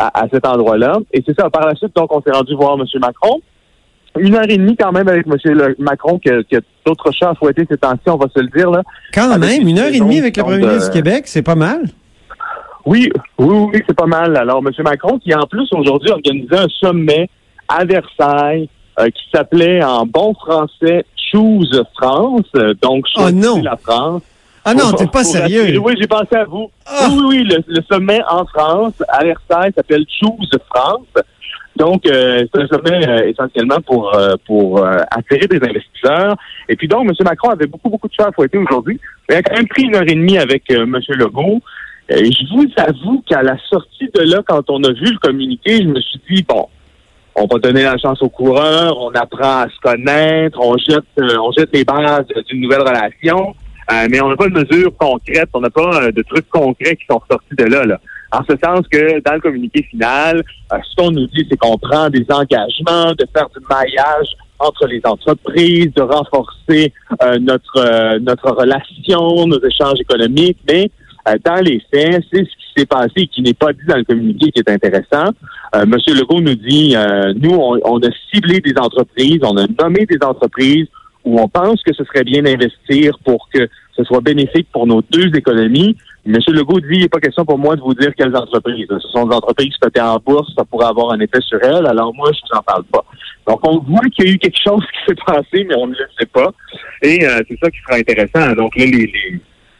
à, 0.00 0.22
à 0.22 0.28
cet 0.32 0.46
endroit-là. 0.46 0.98
Et 1.12 1.22
c'est 1.26 1.38
ça, 1.38 1.50
par 1.50 1.66
la 1.66 1.74
suite, 1.74 1.94
donc, 1.94 2.14
on 2.14 2.20
s'est 2.22 2.32
rendu 2.32 2.54
voir 2.54 2.76
M. 2.78 2.84
Macron. 3.00 3.40
Une 4.18 4.34
heure 4.34 4.48
et 4.48 4.56
demie 4.56 4.76
quand 4.76 4.90
même 4.92 5.06
avec 5.08 5.26
M. 5.26 5.36
Le- 5.44 5.76
Macron, 5.78 6.18
que, 6.18 6.42
que 6.42 6.56
d'autres 6.84 7.12
chats 7.12 7.30
à 7.30 7.34
fouetter 7.34 7.64
ces 7.70 7.76
temps-ci, 7.76 8.08
on 8.08 8.16
va 8.16 8.26
se 8.34 8.40
le 8.40 8.48
dire. 8.48 8.70
Là. 8.70 8.82
Quand 9.14 9.30
Avec 9.30 9.48
même, 9.60 9.68
une 9.68 9.78
heure 9.78 9.92
et 9.92 10.00
demie 10.00 10.18
avec 10.18 10.36
le 10.36 10.42
premier 10.42 10.58
ministre 10.58 10.90
du 10.90 10.96
Québec, 10.98 11.22
c'est 11.26 11.42
pas 11.42 11.54
mal. 11.54 11.82
Oui, 12.86 13.08
oui, 13.38 13.68
oui, 13.72 13.82
c'est 13.86 13.94
pas 13.96 14.06
mal. 14.06 14.36
Alors, 14.36 14.62
M. 14.66 14.72
Macron, 14.84 15.18
qui 15.18 15.32
en 15.34 15.46
plus 15.46 15.68
aujourd'hui 15.72 16.10
organisé 16.10 16.56
un 16.56 16.68
sommet 16.68 17.28
à 17.68 17.84
Versailles 17.84 18.68
euh, 18.98 19.06
qui 19.10 19.22
s'appelait 19.32 19.84
en 19.84 20.06
bon 20.06 20.34
français 20.34 21.04
Choose 21.30 21.84
France, 22.00 22.46
euh, 22.56 22.74
donc 22.82 23.04
Oh 23.16 23.20
choisissez 23.20 23.46
non. 23.48 23.62
la 23.62 23.76
France. 23.76 24.22
Ah 24.64 24.74
non, 24.74 24.92
t'es 24.92 25.06
pas 25.06 25.24
sérieux. 25.24 25.78
Oui, 25.78 25.94
j'ai 25.98 26.06
pensé 26.06 26.36
à 26.36 26.44
vous. 26.44 26.70
Ah. 26.86 27.08
Oui, 27.08 27.16
oui, 27.16 27.24
oui, 27.28 27.44
le, 27.44 27.64
le 27.66 27.82
sommet 27.90 28.20
en 28.28 28.44
France, 28.46 28.94
à 29.08 29.24
Versailles, 29.24 29.72
s'appelle 29.74 30.04
Choose 30.20 30.50
France. 30.74 31.06
Donc, 31.76 32.04
euh, 32.06 32.44
c'est 32.52 32.62
un 32.62 32.66
sommet 32.66 33.08
euh, 33.08 33.28
essentiellement 33.28 33.80
pour 33.80 34.14
euh, 34.14 34.34
pour 34.46 34.84
euh, 34.84 34.98
attirer 35.10 35.46
des 35.46 35.56
investisseurs. 35.66 36.36
Et 36.68 36.76
puis 36.76 36.88
donc, 36.88 37.08
M. 37.08 37.12
Macron 37.24 37.50
avait 37.50 37.66
beaucoup, 37.66 37.88
beaucoup 37.88 38.08
de 38.08 38.12
choses 38.12 38.26
à 38.26 38.32
fouetter 38.32 38.58
aujourd'hui. 38.58 39.00
Il 39.30 39.36
a 39.36 39.42
quand 39.42 39.56
même 39.56 39.68
pris 39.68 39.84
une 39.84 39.94
heure 39.94 40.02
et 40.02 40.14
demie 40.14 40.36
avec 40.36 40.70
euh, 40.70 40.82
M. 40.82 40.98
Legault. 41.08 41.60
Et 42.10 42.30
je 42.30 42.44
vous 42.52 42.66
avoue 42.76 43.22
qu'à 43.26 43.42
la 43.42 43.56
sortie 43.70 44.10
de 44.12 44.22
là, 44.22 44.42
quand 44.46 44.68
on 44.68 44.82
a 44.82 44.92
vu 44.92 45.12
le 45.12 45.18
communiqué, 45.18 45.78
je 45.78 45.84
me 45.86 46.00
suis 46.00 46.20
dit, 46.28 46.42
bon, 46.42 46.66
on 47.36 47.46
va 47.46 47.58
donner 47.60 47.84
la 47.84 47.96
chance 47.98 48.20
aux 48.20 48.28
coureurs, 48.28 48.98
on 48.98 49.12
apprend 49.12 49.60
à 49.60 49.68
se 49.68 49.78
connaître, 49.80 50.58
on 50.60 50.76
jette, 50.76 51.04
euh, 51.20 51.38
on 51.40 51.52
jette 51.52 51.70
les 51.72 51.84
bases 51.84 52.26
d'une 52.48 52.62
nouvelle 52.62 52.80
relation, 52.80 53.54
euh, 53.92 54.06
mais 54.10 54.20
on 54.20 54.28
n'a 54.28 54.36
pas 54.36 54.48
de 54.48 54.54
mesures 54.54 54.96
concrètes, 54.96 55.48
on 55.52 55.60
n'a 55.60 55.70
pas 55.70 56.02
euh, 56.02 56.12
de 56.12 56.22
trucs 56.22 56.48
concrets 56.48 56.96
qui 56.96 57.06
sont 57.10 57.20
sortis 57.30 57.56
de 57.56 57.64
là. 57.64 57.84
là. 57.84 58.00
En 58.32 58.40
ce 58.48 58.56
sens 58.62 58.86
que 58.88 59.20
dans 59.20 59.34
le 59.34 59.40
communiqué 59.40 59.82
final, 59.82 60.44
euh, 60.72 60.76
ce 60.88 60.96
qu'on 60.96 61.10
nous 61.10 61.26
dit, 61.26 61.46
c'est 61.50 61.56
qu'on 61.56 61.76
prend 61.78 62.08
des 62.08 62.24
engagements 62.28 63.12
de 63.12 63.26
faire 63.34 63.48
du 63.48 63.64
maillage 63.68 64.28
entre 64.60 64.86
les 64.86 65.00
entreprises, 65.04 65.92
de 65.94 66.02
renforcer 66.02 66.92
notre 67.40 68.18
notre 68.18 68.50
relation, 68.50 69.46
nos 69.46 69.58
échanges 69.64 69.98
économiques, 70.00 70.58
mais 70.68 70.90
dans 71.46 71.64
les 71.64 71.80
faits, 71.90 72.22
c'est 72.30 72.44
ce 72.44 72.50
qui 72.50 72.66
s'est 72.76 72.84
passé 72.84 73.12
et 73.16 73.26
qui 73.26 73.40
n'est 73.40 73.54
pas 73.54 73.72
dit 73.72 73.86
dans 73.88 73.96
le 73.96 74.04
communiqué 74.04 74.52
qui 74.52 74.60
est 74.60 74.68
intéressant. 74.68 75.32
Monsieur 75.86 76.14
Legault 76.14 76.42
nous 76.42 76.56
dit, 76.56 76.94
nous, 77.36 77.54
on 77.54 77.98
a 78.00 78.10
ciblé 78.30 78.60
des 78.60 78.74
entreprises, 78.76 79.38
on 79.42 79.56
a 79.56 79.66
nommé 79.82 80.04
des 80.04 80.18
entreprises 80.22 80.88
où 81.24 81.40
on 81.40 81.48
pense 81.48 81.82
que 81.82 81.92
ce 81.94 82.04
serait 82.04 82.24
bien 82.24 82.42
d'investir 82.42 83.18
pour 83.24 83.48
que 83.52 83.68
ce 83.96 84.04
soit 84.04 84.20
bénéfique 84.20 84.68
pour 84.72 84.86
nos 84.86 85.02
deux 85.02 85.34
économies. 85.34 85.96
Monsieur 86.26 86.52
Legault 86.52 86.80
dit, 86.80 86.86
il 86.92 87.00
n'est 87.00 87.08
pas 87.08 87.20
question 87.20 87.44
pour 87.44 87.58
moi 87.58 87.76
de 87.76 87.80
vous 87.80 87.94
dire 87.94 88.12
quelles 88.16 88.36
entreprises. 88.36 88.86
Ce 88.88 89.08
sont 89.08 89.26
des 89.26 89.34
entreprises 89.34 89.74
cotées 89.80 90.00
en 90.00 90.18
bourse, 90.18 90.52
ça 90.56 90.64
pourrait 90.64 90.86
avoir 90.86 91.12
un 91.12 91.20
effet 91.20 91.40
sur 91.40 91.58
elles, 91.62 91.86
alors 91.86 92.14
moi, 92.14 92.30
je 92.32 92.40
vous 92.40 92.58
en 92.58 92.62
parle 92.62 92.84
pas. 92.84 93.04
Donc, 93.46 93.60
on 93.66 93.78
voit 93.78 94.08
qu'il 94.12 94.26
y 94.26 94.30
a 94.30 94.32
eu 94.32 94.38
quelque 94.38 94.58
chose 94.62 94.84
qui 94.92 95.08
s'est 95.08 95.20
passé, 95.26 95.64
mais 95.68 95.74
on 95.76 95.86
ne 95.86 95.92
le 95.92 96.06
sait 96.18 96.26
pas. 96.26 96.50
Et 97.02 97.24
euh, 97.24 97.40
c'est 97.48 97.58
ça 97.62 97.70
qui 97.70 97.78
sera 97.86 97.96
intéressant. 97.98 98.52
Donc, 98.54 98.76
là, 98.76 98.84
les, 98.84 99.12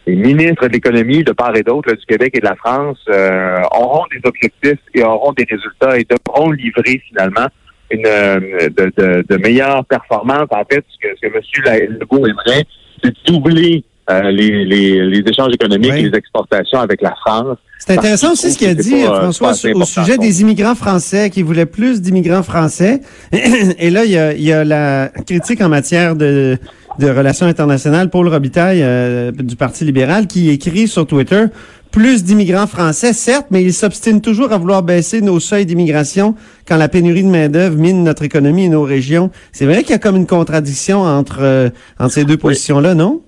les, 0.07 0.17
ministres 0.17 0.67
de 0.67 0.73
l'économie 0.73 1.23
de 1.23 1.33
part 1.33 1.55
et 1.55 1.63
d'autre 1.63 1.93
du 1.93 2.07
Québec 2.07 2.33
et 2.35 2.41
de 2.41 2.47
la 2.47 2.57
France 2.57 2.99
euh, 3.11 3.61
auront 3.71 4.07
des 4.11 4.21
objectifs 4.25 4.81
et 4.95 5.05
auront 5.05 5.33
des 5.33 5.47
résultats 5.49 5.99
et 5.99 6.05
devront 6.05 6.51
livrer 6.51 7.01
finalement 7.09 7.47
une 7.91 8.07
euh, 8.07 8.41
de, 8.71 8.93
de, 8.97 9.25
de 9.29 9.37
meilleures 9.37 9.85
performances. 9.85 10.49
En 10.51 10.65
fait, 10.65 10.85
ce 10.89 11.09
que, 11.09 11.15
ce 11.15 11.29
que 11.29 11.77
M. 11.79 11.99
Legault 12.01 12.27
aimerait, 12.27 12.65
c'est 13.05 13.15
doubler 13.27 13.85
euh, 14.11 14.31
les, 14.31 14.65
les, 14.65 15.07
les 15.07 15.23
échanges 15.27 15.53
économiques 15.55 15.93
Oui. 15.93 16.01
et 16.01 16.11
les 16.11 16.17
exportations 16.19 16.81
avec 16.81 17.01
la 17.03 17.15
France. 17.25 17.57
C'est 17.79 17.97
intéressant 17.97 18.33
aussi 18.33 18.53
ce 18.53 18.59
qu'il 18.59 18.69
a 18.69 18.75
dit, 18.75 19.05
pas, 19.05 19.25
euh, 19.25 19.33
François, 19.33 19.53
au 19.75 19.85
sujet 19.85 20.19
des 20.19 20.43
immigrants 20.43 20.75
français, 20.75 21.31
qui 21.31 21.43
voulait 21.43 21.67
plus 21.67 22.03
d'immigrants 22.03 22.43
français. 22.43 23.01
Et 23.33 23.89
là, 23.91 24.05
il 24.05 24.11
y 24.11 24.19
a, 24.19 24.35
il 24.35 24.43
y 24.43 24.53
a 24.53 24.65
la 24.65 25.11
critique 25.27 25.63
en 25.63 25.71
matière 25.71 26.15
de, 26.15 26.59
de 26.99 27.09
relations 27.09 27.47
internationales, 27.47 28.11
Paul 28.11 28.29
Robitaille 28.29 28.83
euh, 28.83 29.33
du 29.33 29.57
Parti 29.57 29.85
libéral, 29.85 30.27
qui 30.27 30.51
écrit 30.51 30.89
sur 30.89 31.07
Twitter 31.07 31.45
plus 31.91 32.23
d'immigrants 32.23 32.67
français, 32.67 33.13
certes, 33.13 33.47
mais 33.51 33.63
il 33.65 33.73
s'obstine 33.73 34.21
toujours 34.21 34.53
à 34.53 34.59
vouloir 34.59 34.83
baisser 34.83 35.21
nos 35.23 35.41
seuils 35.41 35.67
d'immigration 35.67 36.35
quand 36.69 36.77
la 36.77 36.89
pénurie 36.89 37.25
de 37.25 37.29
main-d'œuvre 37.29 37.77
mine 37.77 38.05
notre 38.05 38.23
économie 38.23 38.67
et 38.67 38.69
nos 38.69 38.85
régions. 38.85 39.31
C'est 39.53 39.65
vrai 39.65 39.83
qu'il 39.83 39.91
y 39.91 39.95
a 39.95 39.99
comme 39.99 40.17
une 40.17 40.27
contradiction 40.27 41.01
entre, 41.03 41.39
euh, 41.41 41.69
entre 41.99 42.13
ces 42.13 42.25
deux 42.25 42.37
positions-là, 42.37 42.95
non? 42.95 43.23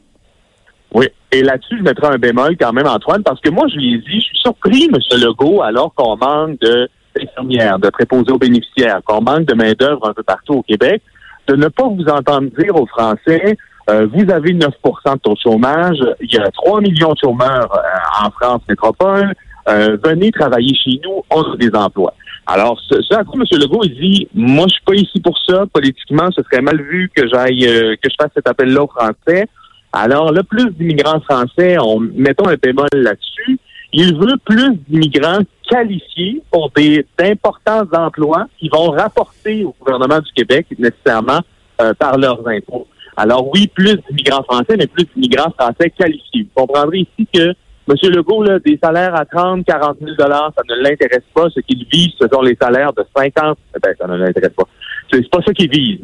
Oui. 0.95 1.07
Et 1.31 1.43
là-dessus, 1.43 1.79
je 1.79 1.83
mettrai 1.83 2.09
un 2.09 2.19
bémol 2.19 2.57
quand 2.61 2.73
même, 2.73 2.87
Antoine, 2.87 3.23
parce 3.23 3.41
que 3.41 3.51
moi, 3.51 3.67
je 3.69 3.77
lui 3.77 3.95
ai 3.95 3.99
dit, 3.99 4.21
je 4.21 4.27
suis 4.27 4.39
surpris, 4.39 4.85
M. 4.93 4.99
Legault, 5.19 5.63
alors 5.63 5.95
qu'on 5.95 6.17
manque 6.17 6.59
de 6.61 6.89
infirmières, 7.21 7.79
de 7.79 7.91
préposés 7.91 8.33
aux 8.33 8.39
bénéficiaires, 8.39 9.01
qu'on 9.05 9.23
manque 9.23 9.45
de 9.45 9.55
main-d'œuvre 9.55 10.09
un 10.09 10.15
peu 10.15 10.23
partout 10.23 10.55
au 10.55 10.63
Québec, 10.63 11.03
de 11.47 11.57
ne 11.57 11.69
pas 11.69 11.87
vous 11.87 12.05
entendre 12.05 12.49
dire 12.59 12.75
aux 12.75 12.87
Français, 12.87 13.57
euh, 13.91 14.07
vous 14.13 14.31
avez 14.31 14.55
9% 14.55 14.61
de 14.63 15.19
taux 15.19 15.35
de 15.35 15.39
chômage, 15.39 15.99
il 16.21 16.33
y 16.33 16.39
a 16.39 16.51
3 16.51 16.81
millions 16.81 17.13
de 17.13 17.19
chômeurs 17.19 17.69
euh, 17.75 18.27
en 18.27 18.31
France 18.31 18.63
métropole, 18.69 19.35
euh, 19.69 19.97
venez 20.03 20.31
travailler 20.31 20.75
chez 20.75 21.01
nous, 21.05 21.23
on 21.31 21.55
des 21.57 21.71
emplois. 21.75 22.15
Alors, 22.47 22.81
ce, 22.89 23.01
ce 23.03 23.15
à 23.15 23.25
quoi 23.25 23.41
M. 23.41 23.59
Legault, 23.61 23.83
il 23.85 23.95
dit, 23.95 24.29
moi, 24.35 24.67
je 24.69 24.75
suis 24.75 24.85
pas 24.85 24.95
ici 24.95 25.21
pour 25.21 25.39
ça, 25.47 25.65
politiquement, 25.73 26.29
ce 26.37 26.43
serait 26.43 26.63
mal 26.63 26.81
vu 26.81 27.11
que 27.15 27.29
j'aille, 27.29 27.67
euh, 27.67 27.95
que 28.03 28.11
je 28.11 28.15
fasse 28.21 28.33
cet 28.35 28.49
appel-là 28.49 28.83
aux 28.83 28.89
Français. 28.89 29.47
Alors 29.93 30.33
là, 30.33 30.43
plus 30.43 30.71
d'immigrants 30.71 31.21
français, 31.21 31.77
on, 31.79 32.01
mettons 32.01 32.49
un 32.49 32.57
bémol 32.57 32.89
là-dessus. 32.93 33.59
Il 33.93 34.17
veut 34.17 34.39
plus 34.45 34.75
d'immigrants 34.89 35.41
qualifiés 35.69 36.43
pour 36.51 36.71
des 36.71 37.07
d'importants 37.19 37.85
emplois 37.93 38.47
qui 38.59 38.71
vont 38.71 38.91
rapporter 38.91 39.65
au 39.65 39.75
gouvernement 39.79 40.21
du 40.21 40.33
Québec 40.33 40.67
nécessairement 40.79 41.41
euh, 41.83 41.93
par 41.95 42.17
leurs 42.17 42.47
impôts. 42.49 42.87
Alors 43.17 43.51
oui, 43.53 43.67
plus 43.67 43.99
d'immigrants 44.09 44.43
français, 44.45 44.77
mais 44.79 44.87
plus 44.87 45.05
d'immigrants 45.15 45.53
français 45.59 45.91
qualifiés. 45.91 46.47
Vous 46.57 46.67
comprendrez 46.67 47.01
ici 47.01 47.29
que 47.33 47.55
M. 47.89 47.97
Legault, 48.11 48.45
là, 48.45 48.59
des 48.61 48.79
salaires 48.83 49.15
à 49.15 49.25
30, 49.25 49.67
40 49.67 49.99
000 50.01 50.15
ça 50.17 50.63
ne 50.69 50.83
l'intéresse 50.83 51.25
pas. 51.35 51.51
Ce 51.51 51.61
qu'il 51.61 51.85
vise, 51.93 52.13
ce 52.21 52.29
sont 52.33 52.41
les 52.41 52.57
salaires 52.61 52.93
de 52.93 53.05
50, 53.15 53.59
ben, 53.83 53.95
ça 53.99 54.07
ne 54.07 54.17
l'intéresse 54.17 54.53
pas. 54.57 54.65
C'est 55.13 55.29
pas 55.29 55.43
ça 55.45 55.53
qu'il 55.53 55.69
vise. 55.69 55.99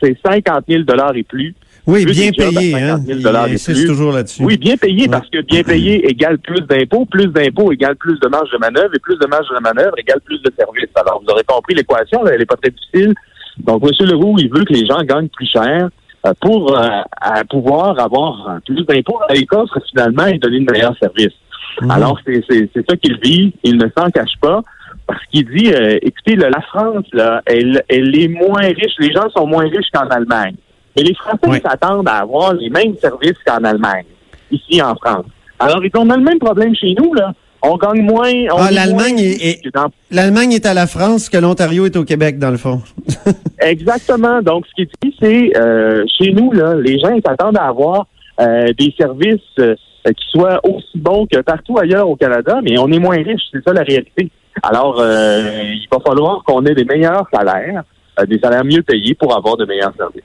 c'est 0.00 0.16
50 0.24 0.64
000 0.68 0.84
et 1.14 1.22
plus. 1.24 1.54
Oui, 1.86 2.04
bien 2.06 2.30
payé, 2.30 2.74
hein? 2.74 2.96
50 2.96 3.06
000 3.06 3.18
Il 3.20 3.26
et 3.26 3.54
insiste 3.54 3.72
plus. 3.80 3.86
toujours 3.86 4.12
là-dessus. 4.12 4.42
Oui, 4.42 4.56
bien 4.56 4.76
payé, 4.76 5.02
Ouais. 5.02 5.08
parce 5.08 5.28
que 5.28 5.42
bien 5.42 5.62
payé 5.62 6.08
égale 6.08 6.38
plus 6.38 6.60
d'impôts, 6.62 7.04
plus 7.04 7.26
d'impôts 7.26 7.72
égale 7.72 7.96
plus 7.96 8.18
de 8.20 8.28
marge 8.28 8.50
de 8.50 8.58
manœuvre, 8.58 8.94
et 8.94 8.98
plus 8.98 9.18
de 9.18 9.26
marge 9.26 9.46
de 9.54 9.60
manœuvre 9.62 9.98
égale 9.98 10.20
plus 10.24 10.40
de 10.42 10.50
services. 10.58 10.88
Alors, 10.94 11.22
vous 11.22 11.30
aurez 11.30 11.44
compris 11.44 11.74
l'équation, 11.74 12.22
là, 12.24 12.30
elle 12.32 12.38
n'est 12.40 12.46
pas 12.46 12.56
très 12.56 12.70
difficile. 12.70 13.12
Donc, 13.58 13.82
M. 13.84 14.06
Leroux, 14.08 14.36
il 14.38 14.50
veut 14.50 14.64
que 14.64 14.72
les 14.72 14.86
gens 14.86 15.02
gagnent 15.02 15.28
plus 15.28 15.46
cher 15.46 15.90
euh, 16.26 16.32
pour 16.40 16.74
euh, 16.76 16.88
à 17.20 17.44
pouvoir 17.44 17.98
avoir 18.00 18.48
euh, 18.48 18.58
plus 18.64 18.82
d'impôts 18.86 19.20
dans 19.28 19.34
les 19.34 19.44
coffres, 19.44 19.78
finalement, 19.90 20.26
et 20.26 20.38
donner 20.38 20.60
de 20.60 20.72
meilleurs 20.72 20.96
services. 20.98 21.36
Mhm. 21.82 21.90
Alors, 21.90 22.18
c'est 22.26 22.44
ça 22.88 22.96
qu'il 22.96 23.18
vit. 23.22 23.52
Il 23.62 23.76
ne 23.76 23.86
s'en 23.96 24.08
cache 24.10 24.38
pas. 24.40 24.62
Parce 25.06 25.20
qu'il 25.30 25.44
dit, 25.50 25.70
euh, 25.70 25.98
écoutez, 26.00 26.34
là, 26.36 26.48
la 26.48 26.62
France, 26.62 27.04
là, 27.12 27.42
elle, 27.44 27.82
elle 27.90 28.18
est 28.18 28.28
moins 28.28 28.62
riche. 28.62 28.94
Les 29.00 29.12
gens 29.12 29.28
sont 29.36 29.46
moins 29.46 29.64
riches 29.64 29.90
qu'en 29.92 30.06
Allemagne. 30.08 30.54
Mais 30.96 31.02
les 31.02 31.14
Français 31.14 31.38
Oui. 31.48 31.58
s'attendent 31.64 32.08
à 32.08 32.18
avoir 32.18 32.54
les 32.54 32.70
mêmes 32.70 32.96
services 32.98 33.36
qu'en 33.46 33.62
Allemagne, 33.64 34.04
ici 34.50 34.80
en 34.82 34.94
France. 34.94 35.26
Alors, 35.58 35.84
ils 35.84 35.90
ont 35.96 36.04
le 36.04 36.18
même 36.20 36.38
problème 36.38 36.74
chez 36.74 36.94
nous, 36.98 37.14
là. 37.14 37.32
On 37.66 37.76
gagne 37.78 38.02
moins. 38.02 38.30
on 38.52 38.56
Ah, 38.58 38.70
l'Allemagne 38.70 39.18
est- 39.20 39.62
L'Allemagne 40.10 40.52
est 40.52 40.66
à 40.66 40.74
la 40.74 40.86
France, 40.86 41.30
que 41.30 41.38
l'Ontario 41.38 41.86
est 41.86 41.96
au 41.96 42.04
Québec, 42.04 42.38
dans 42.38 42.50
le 42.50 42.58
fond. 42.58 42.82
Exactement. 43.60 44.42
Donc, 44.42 44.66
ce 44.66 44.82
qui 44.84 44.90
dit, 45.02 45.16
c'est 45.20 45.56
euh, 45.56 46.04
chez 46.18 46.32
nous, 46.32 46.52
là, 46.52 46.74
les 46.74 46.98
gens 46.98 47.16
s'attendent 47.26 47.56
à 47.56 47.64
avoir 47.68 48.06
euh, 48.40 48.66
des 48.78 48.94
services 48.98 49.40
euh, 49.60 49.74
qui 50.06 50.26
soient 50.30 50.60
aussi 50.64 50.96
bons 50.96 51.26
que 51.26 51.40
partout 51.40 51.78
ailleurs 51.78 52.08
au 52.08 52.16
Canada, 52.16 52.60
mais 52.62 52.78
on 52.78 52.88
est 52.92 52.98
moins 52.98 53.16
riche. 53.16 53.42
C'est 53.52 53.64
ça 53.64 53.72
la 53.72 53.82
réalité. 53.82 54.30
Alors, 54.62 55.00
euh, 55.00 55.62
il 55.64 55.86
va 55.90 55.98
falloir 56.06 56.42
qu'on 56.44 56.64
ait 56.66 56.74
des 56.74 56.84
meilleurs 56.84 57.26
salaires, 57.32 57.82
euh, 58.20 58.26
des 58.26 58.38
salaires 58.38 58.64
mieux 58.64 58.82
payés 58.82 59.14
pour 59.14 59.34
avoir 59.36 59.56
de 59.56 59.64
meilleurs 59.64 59.94
services. 59.96 60.22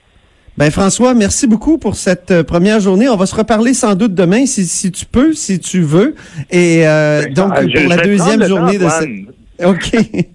Ben 0.60 0.72
François, 0.72 1.14
merci 1.14 1.48
beaucoup 1.48 1.78
pour 1.78 1.96
cette 1.96 2.32
euh, 2.32 2.44
première 2.44 2.82
journée. 2.82 3.08
On 3.08 3.16
va 3.16 3.26
se 3.26 3.34
reparler 3.34 3.74
sans 3.74 3.96
doute 3.96 4.14
demain, 4.14 4.46
si, 4.46 4.66
si 4.68 4.92
tu 4.92 5.06
peux, 5.06 5.34
si 5.34 5.58
tu 5.62 5.80
veux. 5.80 6.16
Et 6.52 6.86
euh, 6.86 7.24
donc 7.34 7.54
Ah, 7.56 7.62
je- 7.66 7.80
pour 7.80 7.90
la 7.90 7.96
deuxième 8.04 8.44
journée 8.44 8.78
de 8.78 8.86
cette. 8.90 9.66
OK. 9.66 9.98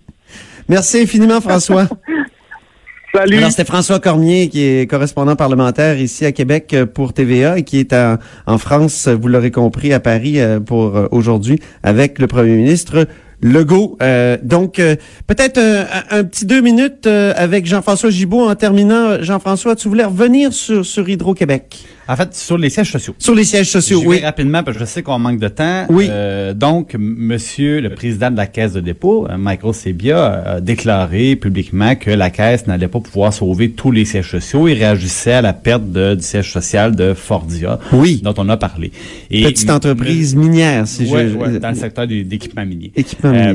Merci 0.70 1.00
infiniment, 1.02 1.42
François. 1.42 1.88
Salut. 3.14 3.36
Alors, 3.36 3.50
c'était 3.50 3.66
François 3.66 4.00
Cormier, 4.00 4.48
qui 4.48 4.62
est 4.62 4.90
correspondant 4.90 5.36
parlementaire 5.36 6.00
ici 6.00 6.24
à 6.24 6.32
Québec 6.32 6.72
euh, 6.72 6.86
pour 6.86 7.12
TVA 7.12 7.58
et 7.58 7.62
qui 7.62 7.78
est 7.78 7.92
en, 7.92 8.16
en 8.46 8.56
France, 8.56 9.08
vous 9.08 9.28
l'aurez 9.28 9.50
compris, 9.50 9.92
à 9.92 10.00
Paris 10.00 10.40
euh, 10.40 10.58
pour 10.58 10.94
aujourd'hui 11.12 11.60
avec 11.82 12.18
le 12.18 12.26
premier 12.28 12.56
ministre 12.56 13.06
Legault. 13.44 13.98
Euh, 14.02 14.38
donc, 14.42 14.78
euh, 14.78 14.96
peut-être 15.26 15.58
un, 15.58 15.84
un 16.10 16.24
petit 16.24 16.46
deux 16.46 16.62
minutes 16.62 17.06
euh, 17.06 17.34
avec 17.36 17.66
Jean-François 17.66 18.08
Gibault 18.08 18.48
en 18.48 18.54
terminant. 18.54 19.22
Jean-François, 19.22 19.76
tu 19.76 19.86
voulais 19.88 20.04
revenir 20.04 20.52
sur, 20.54 20.84
sur 20.84 21.06
Hydro-Québec? 21.06 21.84
En 22.08 22.16
fait, 22.16 22.34
sur 22.34 22.58
les 22.58 22.68
sièges 22.70 22.92
sociaux. 22.92 23.14
Sur 23.18 23.34
les 23.34 23.44
sièges 23.44 23.70
sociaux, 23.70 24.02
oui. 24.04 24.20
rapidement 24.20 24.62
parce 24.62 24.76
que 24.76 24.84
je 24.84 24.88
sais 24.88 25.02
qu'on 25.02 25.18
manque 25.18 25.38
de 25.38 25.48
temps. 25.48 25.86
Oui. 25.88 26.06
Euh, 26.10 26.52
donc, 26.52 26.94
Monsieur 26.98 27.80
le 27.80 27.90
président 27.94 28.30
de 28.30 28.36
la 28.36 28.46
Caisse 28.46 28.72
de 28.72 28.80
dépôt, 28.80 29.26
euh, 29.28 29.36
Michael 29.38 29.72
Sebia, 29.74 30.42
a 30.56 30.60
déclaré 30.60 31.36
publiquement 31.36 31.94
que 31.94 32.10
la 32.10 32.30
Caisse 32.30 32.66
n'allait 32.66 32.88
pas 32.88 33.00
pouvoir 33.00 33.32
sauver 33.32 33.70
tous 33.70 33.90
les 33.90 34.04
sièges 34.04 34.30
sociaux. 34.30 34.68
Il 34.68 34.74
réagissait 34.74 35.32
à 35.32 35.42
la 35.42 35.52
perte 35.52 35.90
de- 35.90 36.14
du 36.14 36.22
siège 36.22 36.52
social 36.52 36.94
de 36.94 37.14
Fordia, 37.14 37.78
Oui. 37.92 38.20
dont 38.22 38.34
on 38.38 38.48
a 38.48 38.56
parlé. 38.56 38.92
Et 39.30 39.42
Petite 39.44 39.70
entreprise 39.70 40.34
minière, 40.36 40.86
si 40.86 41.04
Ouais, 41.06 41.28
je... 41.28 41.34
ouais, 41.36 41.58
dans 41.58 41.70
le 41.70 41.74
secteur 41.74 42.06
d'équipement 42.06 42.64
minier. 42.66 42.92
Équipement 42.96 43.32
Euh, 43.32 43.54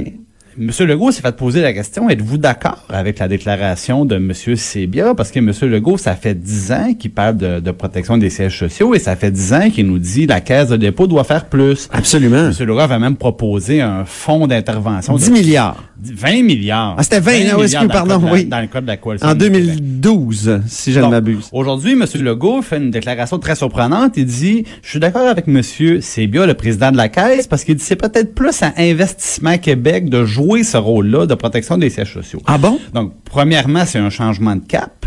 Monsieur 0.62 0.86
Legault 0.86 1.12
s'est 1.12 1.22
fait 1.22 1.36
poser 1.38 1.62
la 1.62 1.72
question, 1.72 2.10
êtes-vous 2.10 2.38
d'accord 2.38 2.84
avec 2.90 3.20
la 3.20 3.30
déclaration 3.30 4.04
de 4.04 4.18
Monsieur 4.18 4.58
Sebia? 4.58 5.16
Parce 5.16 5.32
que 5.32 5.40
Monsieur 5.40 5.70
Legault, 5.70 5.96
ça 5.96 6.18
fait 6.18 6.34
dix 6.34 6.74
ans 6.74 6.94
qu'il 7.00 7.12
parle 7.12 7.38
de, 7.38 7.62
de 7.62 7.72
protection 7.72 8.18
des 8.18 8.30
sièges 8.30 8.60
sociaux 8.60 8.94
et 8.94 9.00
ça 9.00 9.16
fait 9.16 9.32
dix 9.32 9.54
ans 9.54 9.70
qu'il 9.70 9.88
nous 9.88 10.00
dit 10.00 10.28
la 10.28 10.42
caisse 10.42 10.68
de 10.68 10.76
dépôt 10.76 11.08
doit 11.08 11.24
faire 11.24 11.46
plus. 11.46 11.88
Absolument. 11.94 12.48
Monsieur 12.48 12.66
Legault 12.66 12.82
avait 12.82 13.00
même 13.00 13.16
proposé 13.16 13.80
un 13.80 14.04
fonds 14.04 14.48
d'intervention 14.48 15.14
de 15.14 15.20
10 15.20 15.32
milliards. 15.32 15.82
20 16.02 16.44
milliards. 16.44 16.96
Ah, 16.98 17.04
c'était 17.04 17.20
20, 17.20 17.32
ah 17.32 17.56
oui, 17.58 17.64
milliards 17.66 17.88
pardon, 17.88 18.22
la- 18.26 18.32
oui. 18.32 18.46
Dans 18.46 18.62
le 18.62 18.68
code 18.68 18.84
de 18.84 18.88
la 18.88 18.98
coalition. 18.98 19.28
En 19.28 19.34
du 19.34 19.46
Québec. 19.46 19.64
2012, 19.66 20.62
si 20.68 20.94
je 20.94 21.00
ne 21.00 21.08
m'abuse. 21.08 21.50
Aujourd'hui, 21.52 21.94
M. 21.94 22.06
Legault 22.22 22.62
fait 22.62 22.78
une 22.78 22.92
déclaration 22.92 23.40
très 23.40 23.56
surprenante. 23.56 24.14
Il 24.18 24.26
dit, 24.26 24.66
je 24.82 24.90
suis 24.90 25.00
d'accord 25.00 25.28
avec 25.28 25.48
M. 25.48 25.62
Sebia, 26.02 26.46
le 26.46 26.54
président 26.54 26.92
de 26.92 26.98
la 26.98 27.10
Caisse, 27.10 27.48
parce 27.48 27.64
qu'il 27.64 27.76
dit 27.76 27.84
c'est 27.84 27.96
peut-être 27.96 28.34
plus 28.34 28.62
à 28.64 28.74
Investissement 28.78 29.58
Québec 29.58 30.10
de 30.10 30.26
jouer 30.26 30.64
ce 30.64 30.78
rôle-là 30.78 31.26
de 31.26 31.34
protection 31.36 31.78
des 31.78 31.90
sièges 31.90 32.14
sociaux. 32.14 32.42
Ah 32.46 32.58
bon? 32.58 32.80
Donc, 32.94 33.14
premièrement, 33.26 33.86
c'est 33.86 34.00
un 34.00 34.10
changement 34.10 34.56
de 34.56 34.66
cap. 34.66 35.06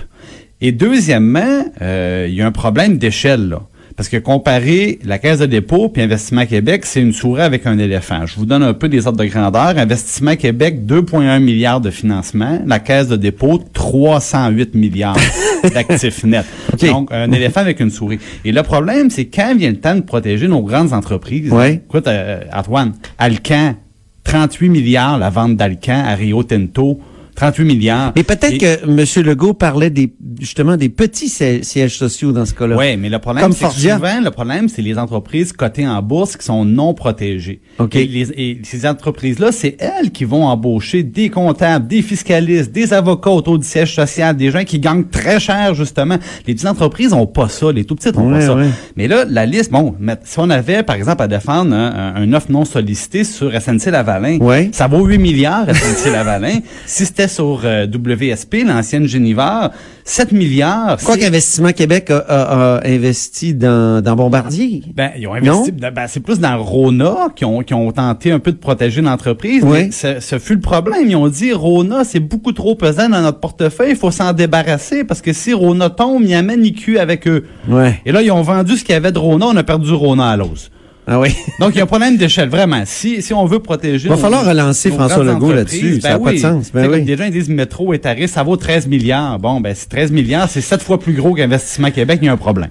Et 0.60 0.70
deuxièmement, 0.72 1.64
euh, 1.80 2.26
il 2.28 2.34
y 2.34 2.42
a 2.42 2.46
un 2.46 2.52
problème 2.52 2.98
d'échelle, 2.98 3.48
là. 3.48 3.62
Parce 4.02 4.10
que 4.10 4.16
comparer 4.16 4.98
la 5.04 5.20
Caisse 5.20 5.38
de 5.38 5.46
dépôt 5.46 5.88
puis 5.88 6.02
Investissement 6.02 6.44
Québec, 6.44 6.84
c'est 6.86 7.00
une 7.00 7.12
souris 7.12 7.42
avec 7.42 7.66
un 7.66 7.78
éléphant. 7.78 8.26
Je 8.26 8.34
vous 8.34 8.46
donne 8.46 8.64
un 8.64 8.74
peu 8.74 8.88
des 8.88 9.06
ordres 9.06 9.20
de 9.20 9.26
grandeur. 9.26 9.78
Investissement 9.78 10.34
Québec, 10.34 10.80
2,1 10.84 11.38
milliards 11.38 11.80
de 11.80 11.90
financement. 11.90 12.60
La 12.66 12.80
Caisse 12.80 13.06
de 13.06 13.14
dépôt, 13.14 13.62
308 13.72 14.74
milliards 14.74 15.16
d'actifs 15.72 16.24
nets. 16.24 16.44
Donc, 16.82 17.12
un 17.12 17.30
éléphant 17.32 17.60
avec 17.60 17.78
une 17.78 17.90
souris. 17.90 18.18
Et 18.44 18.50
le 18.50 18.64
problème, 18.64 19.08
c'est 19.08 19.26
quand 19.26 19.54
vient 19.56 19.70
le 19.70 19.78
temps 19.78 19.94
de 19.94 20.00
protéger 20.00 20.48
nos 20.48 20.62
grandes 20.62 20.92
entreprises? 20.92 21.52
Ouais. 21.52 21.74
Écoute, 21.74 22.08
euh, 22.08 22.40
Antoine, 22.52 22.94
Alcan, 23.18 23.76
38 24.24 24.68
milliards 24.68 25.16
la 25.16 25.30
vente 25.30 25.54
d'Alcan 25.54 26.02
à 26.04 26.16
Rio 26.16 26.42
Tinto. 26.42 26.98
38 27.34 27.64
milliards. 27.64 28.12
Mais 28.16 28.22
peut-être 28.22 28.52
Et- 28.54 28.58
que 28.58 28.84
M. 28.84 29.24
Legault 29.26 29.54
parlait 29.54 29.90
des 29.90 30.12
justement 30.40 30.76
des 30.76 30.88
petits 30.88 31.28
si- 31.28 31.64
sièges 31.64 31.96
sociaux 31.96 32.32
dans 32.32 32.44
ce 32.44 32.54
cas-là. 32.54 32.76
Oui, 32.76 32.96
mais 32.96 33.08
le 33.08 33.18
problème, 33.18 33.52
c'est 33.52 33.70
souvent, 33.70 34.20
le 34.22 34.30
problème, 34.30 34.68
c'est 34.68 34.82
les 34.82 34.98
entreprises 34.98 35.52
cotées 35.52 35.86
en 35.86 36.02
bourse 36.02 36.36
qui 36.36 36.44
sont 36.44 36.64
non 36.64 36.94
protégées. 36.94 37.60
OK. 37.78 37.96
Et, 37.96 38.06
les- 38.06 38.30
et 38.36 38.60
ces 38.64 38.86
entreprises-là, 38.86 39.52
c'est 39.52 39.76
elles 39.80 40.10
qui 40.10 40.24
vont 40.24 40.44
embaucher 40.46 41.02
des 41.02 41.28
comptables, 41.30 41.86
des 41.86 42.02
fiscalistes, 42.02 42.72
des 42.72 42.92
avocats 42.92 43.30
autour 43.30 43.58
du 43.58 43.66
siège 43.66 43.94
social, 43.94 44.36
des 44.36 44.50
gens 44.50 44.64
qui 44.64 44.78
gagnent 44.78 45.04
très 45.04 45.40
cher, 45.40 45.74
justement. 45.74 46.18
Les 46.46 46.54
petites 46.54 46.66
entreprises 46.68 47.12
ont 47.12 47.26
pas 47.26 47.48
ça, 47.48 47.72
les 47.72 47.84
tout 47.84 47.94
petites 47.94 48.16
ont 48.16 48.26
Ouais, 48.30 48.40
pas 48.40 48.46
ça. 48.46 48.54
ouais. 48.56 48.68
Mais 48.96 49.08
là, 49.08 49.24
la 49.28 49.46
liste, 49.46 49.70
bon, 49.70 49.94
si 50.24 50.38
on 50.38 50.50
avait, 50.50 50.82
par 50.82 50.96
exemple, 50.96 51.22
à 51.22 51.28
défendre 51.28 51.74
un 51.74 52.32
offre 52.32 52.50
non 52.50 52.64
sollicité 52.64 53.24
sur 53.24 53.52
SNC-Lavalin, 53.54 54.38
Ouais. 54.38 54.70
ça 54.72 54.86
vaut 54.86 55.04
8 55.06 55.18
milliards, 55.18 55.66
SNC-Lavalin. 55.68 56.60
si 56.86 57.06
c'était 57.06 57.21
sur 57.28 57.60
euh, 57.64 57.86
WSP, 57.86 58.64
l'ancienne 58.66 59.06
Génivard, 59.06 59.70
7 60.04 60.32
milliards. 60.32 60.98
Quoi 61.04 61.16
qu'Investissement 61.16 61.72
Québec 61.72 62.10
a, 62.10 62.18
a- 62.18 62.76
a 62.78 62.86
investi 62.88 63.54
dans, 63.54 64.02
dans 64.02 64.16
Bombardier. 64.16 64.82
ben, 64.94 65.10
ils 65.16 65.26
ont 65.28 65.34
investi. 65.34 65.70
Ben, 65.72 65.92
c'est 66.08 66.20
plus 66.20 66.40
dans 66.40 66.60
Rona 66.62 67.28
qui 67.36 67.44
ont, 67.44 67.60
qui 67.62 67.72
ont 67.74 67.92
tenté 67.92 68.32
un 68.32 68.40
peu 68.40 68.50
de 68.50 68.56
protéger 68.56 69.00
l'entreprise. 69.00 69.62
Oui. 69.64 69.84
mais 69.86 69.90
Ce, 69.92 70.18
ce 70.20 70.38
fut 70.40 70.54
le 70.56 70.60
problème. 70.60 71.04
Ils 71.08 71.14
ont 71.16 71.28
dit 71.28 71.52
Rona, 71.52 72.02
c'est 72.04 72.18
beaucoup 72.20 72.52
trop 72.52 72.74
pesant 72.74 73.08
dans 73.08 73.20
notre 73.22 73.38
portefeuille, 73.38 73.90
il 73.90 73.96
faut 73.96 74.10
s'en 74.10 74.32
débarrasser 74.32 75.04
parce 75.04 75.22
que 75.22 75.32
si 75.32 75.52
Rona 75.52 75.88
tombe, 75.90 76.24
ils 76.24 76.34
amènent 76.34 76.64
IQ 76.64 76.98
avec 76.98 77.28
eux. 77.28 77.44
Ouais. 77.68 78.00
Et 78.04 78.10
là, 78.10 78.22
ils 78.22 78.32
ont 78.32 78.42
vendu 78.42 78.76
ce 78.76 78.82
qu'il 78.84 78.94
y 78.94 78.96
avait 78.96 79.12
de 79.12 79.18
Rona, 79.20 79.46
on 79.46 79.56
a 79.56 79.62
perdu 79.62 79.92
Rona 79.92 80.30
à 80.30 80.36
l'os. 80.36 80.70
Ah 81.06 81.18
oui. 81.18 81.34
Donc, 81.58 81.74
il 81.74 81.78
y 81.78 81.80
a 81.80 81.84
un 81.84 81.86
problème 81.86 82.16
d'échelle, 82.16 82.48
vraiment. 82.48 82.82
Si, 82.86 83.22
si 83.22 83.34
on 83.34 83.44
veut 83.44 83.58
protéger... 83.58 84.08
Va 84.08 84.14
nos- 84.14 84.20
falloir 84.20 84.46
relancer 84.46 84.90
François 84.90 85.24
Legault 85.24 85.52
là-dessus. 85.52 86.00
Ça 86.00 86.14
a 86.14 86.18
ben 86.18 86.24
pas 86.24 86.32
de 86.32 86.38
sens. 86.38 86.70
Ben 86.72 86.88
oui. 86.88 87.02
des 87.02 87.16
gens 87.16 87.24
ils 87.24 87.32
disent 87.32 87.48
métro 87.48 87.92
et 87.92 87.98
tarif, 87.98 88.30
ça 88.30 88.42
vaut 88.42 88.56
13 88.56 88.86
milliards. 88.86 89.38
Bon, 89.38 89.60
ben, 89.60 89.74
c'est 89.74 89.88
13 89.88 90.12
milliards, 90.12 90.48
c'est 90.48 90.60
sept 90.60 90.82
fois 90.82 91.00
plus 91.00 91.14
gros 91.14 91.34
qu'Investissement 91.34 91.90
Québec, 91.90 92.20
il 92.22 92.26
y 92.26 92.28
a 92.28 92.32
un 92.32 92.36
problème. 92.36 92.70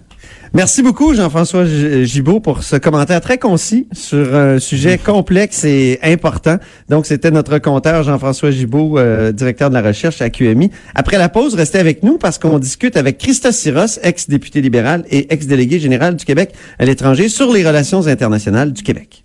Merci 0.53 0.81
beaucoup, 0.83 1.13
Jean-François 1.13 1.65
G- 1.65 2.05
Gibault, 2.05 2.41
pour 2.41 2.61
ce 2.63 2.75
commentaire 2.75 3.21
très 3.21 3.37
concis 3.37 3.87
sur 3.93 4.35
un 4.35 4.59
sujet 4.59 4.97
complexe 4.97 5.63
et 5.63 5.97
important. 6.03 6.57
Donc, 6.89 7.05
c'était 7.05 7.31
notre 7.31 7.57
compteur 7.59 8.03
Jean-François 8.03 8.51
Gibault, 8.51 8.97
euh, 8.99 9.31
directeur 9.31 9.69
de 9.69 9.75
la 9.75 9.81
recherche 9.81 10.21
à 10.21 10.29
QMI. 10.29 10.69
Après 10.93 11.17
la 11.17 11.29
pause, 11.29 11.55
restez 11.55 11.77
avec 11.79 12.03
nous 12.03 12.17
parce 12.17 12.37
qu'on 12.37 12.59
discute 12.59 12.97
avec 12.97 13.17
Christa 13.17 13.53
Siros, 13.53 13.97
ex-député 14.03 14.59
libéral 14.61 15.05
et 15.09 15.31
ex-délégué 15.33 15.79
général 15.79 16.17
du 16.17 16.25
Québec 16.25 16.51
à 16.79 16.85
l'étranger 16.85 17.29
sur 17.29 17.51
les 17.53 17.65
relations 17.65 18.05
internationales 18.07 18.73
du 18.73 18.83
Québec. 18.83 19.23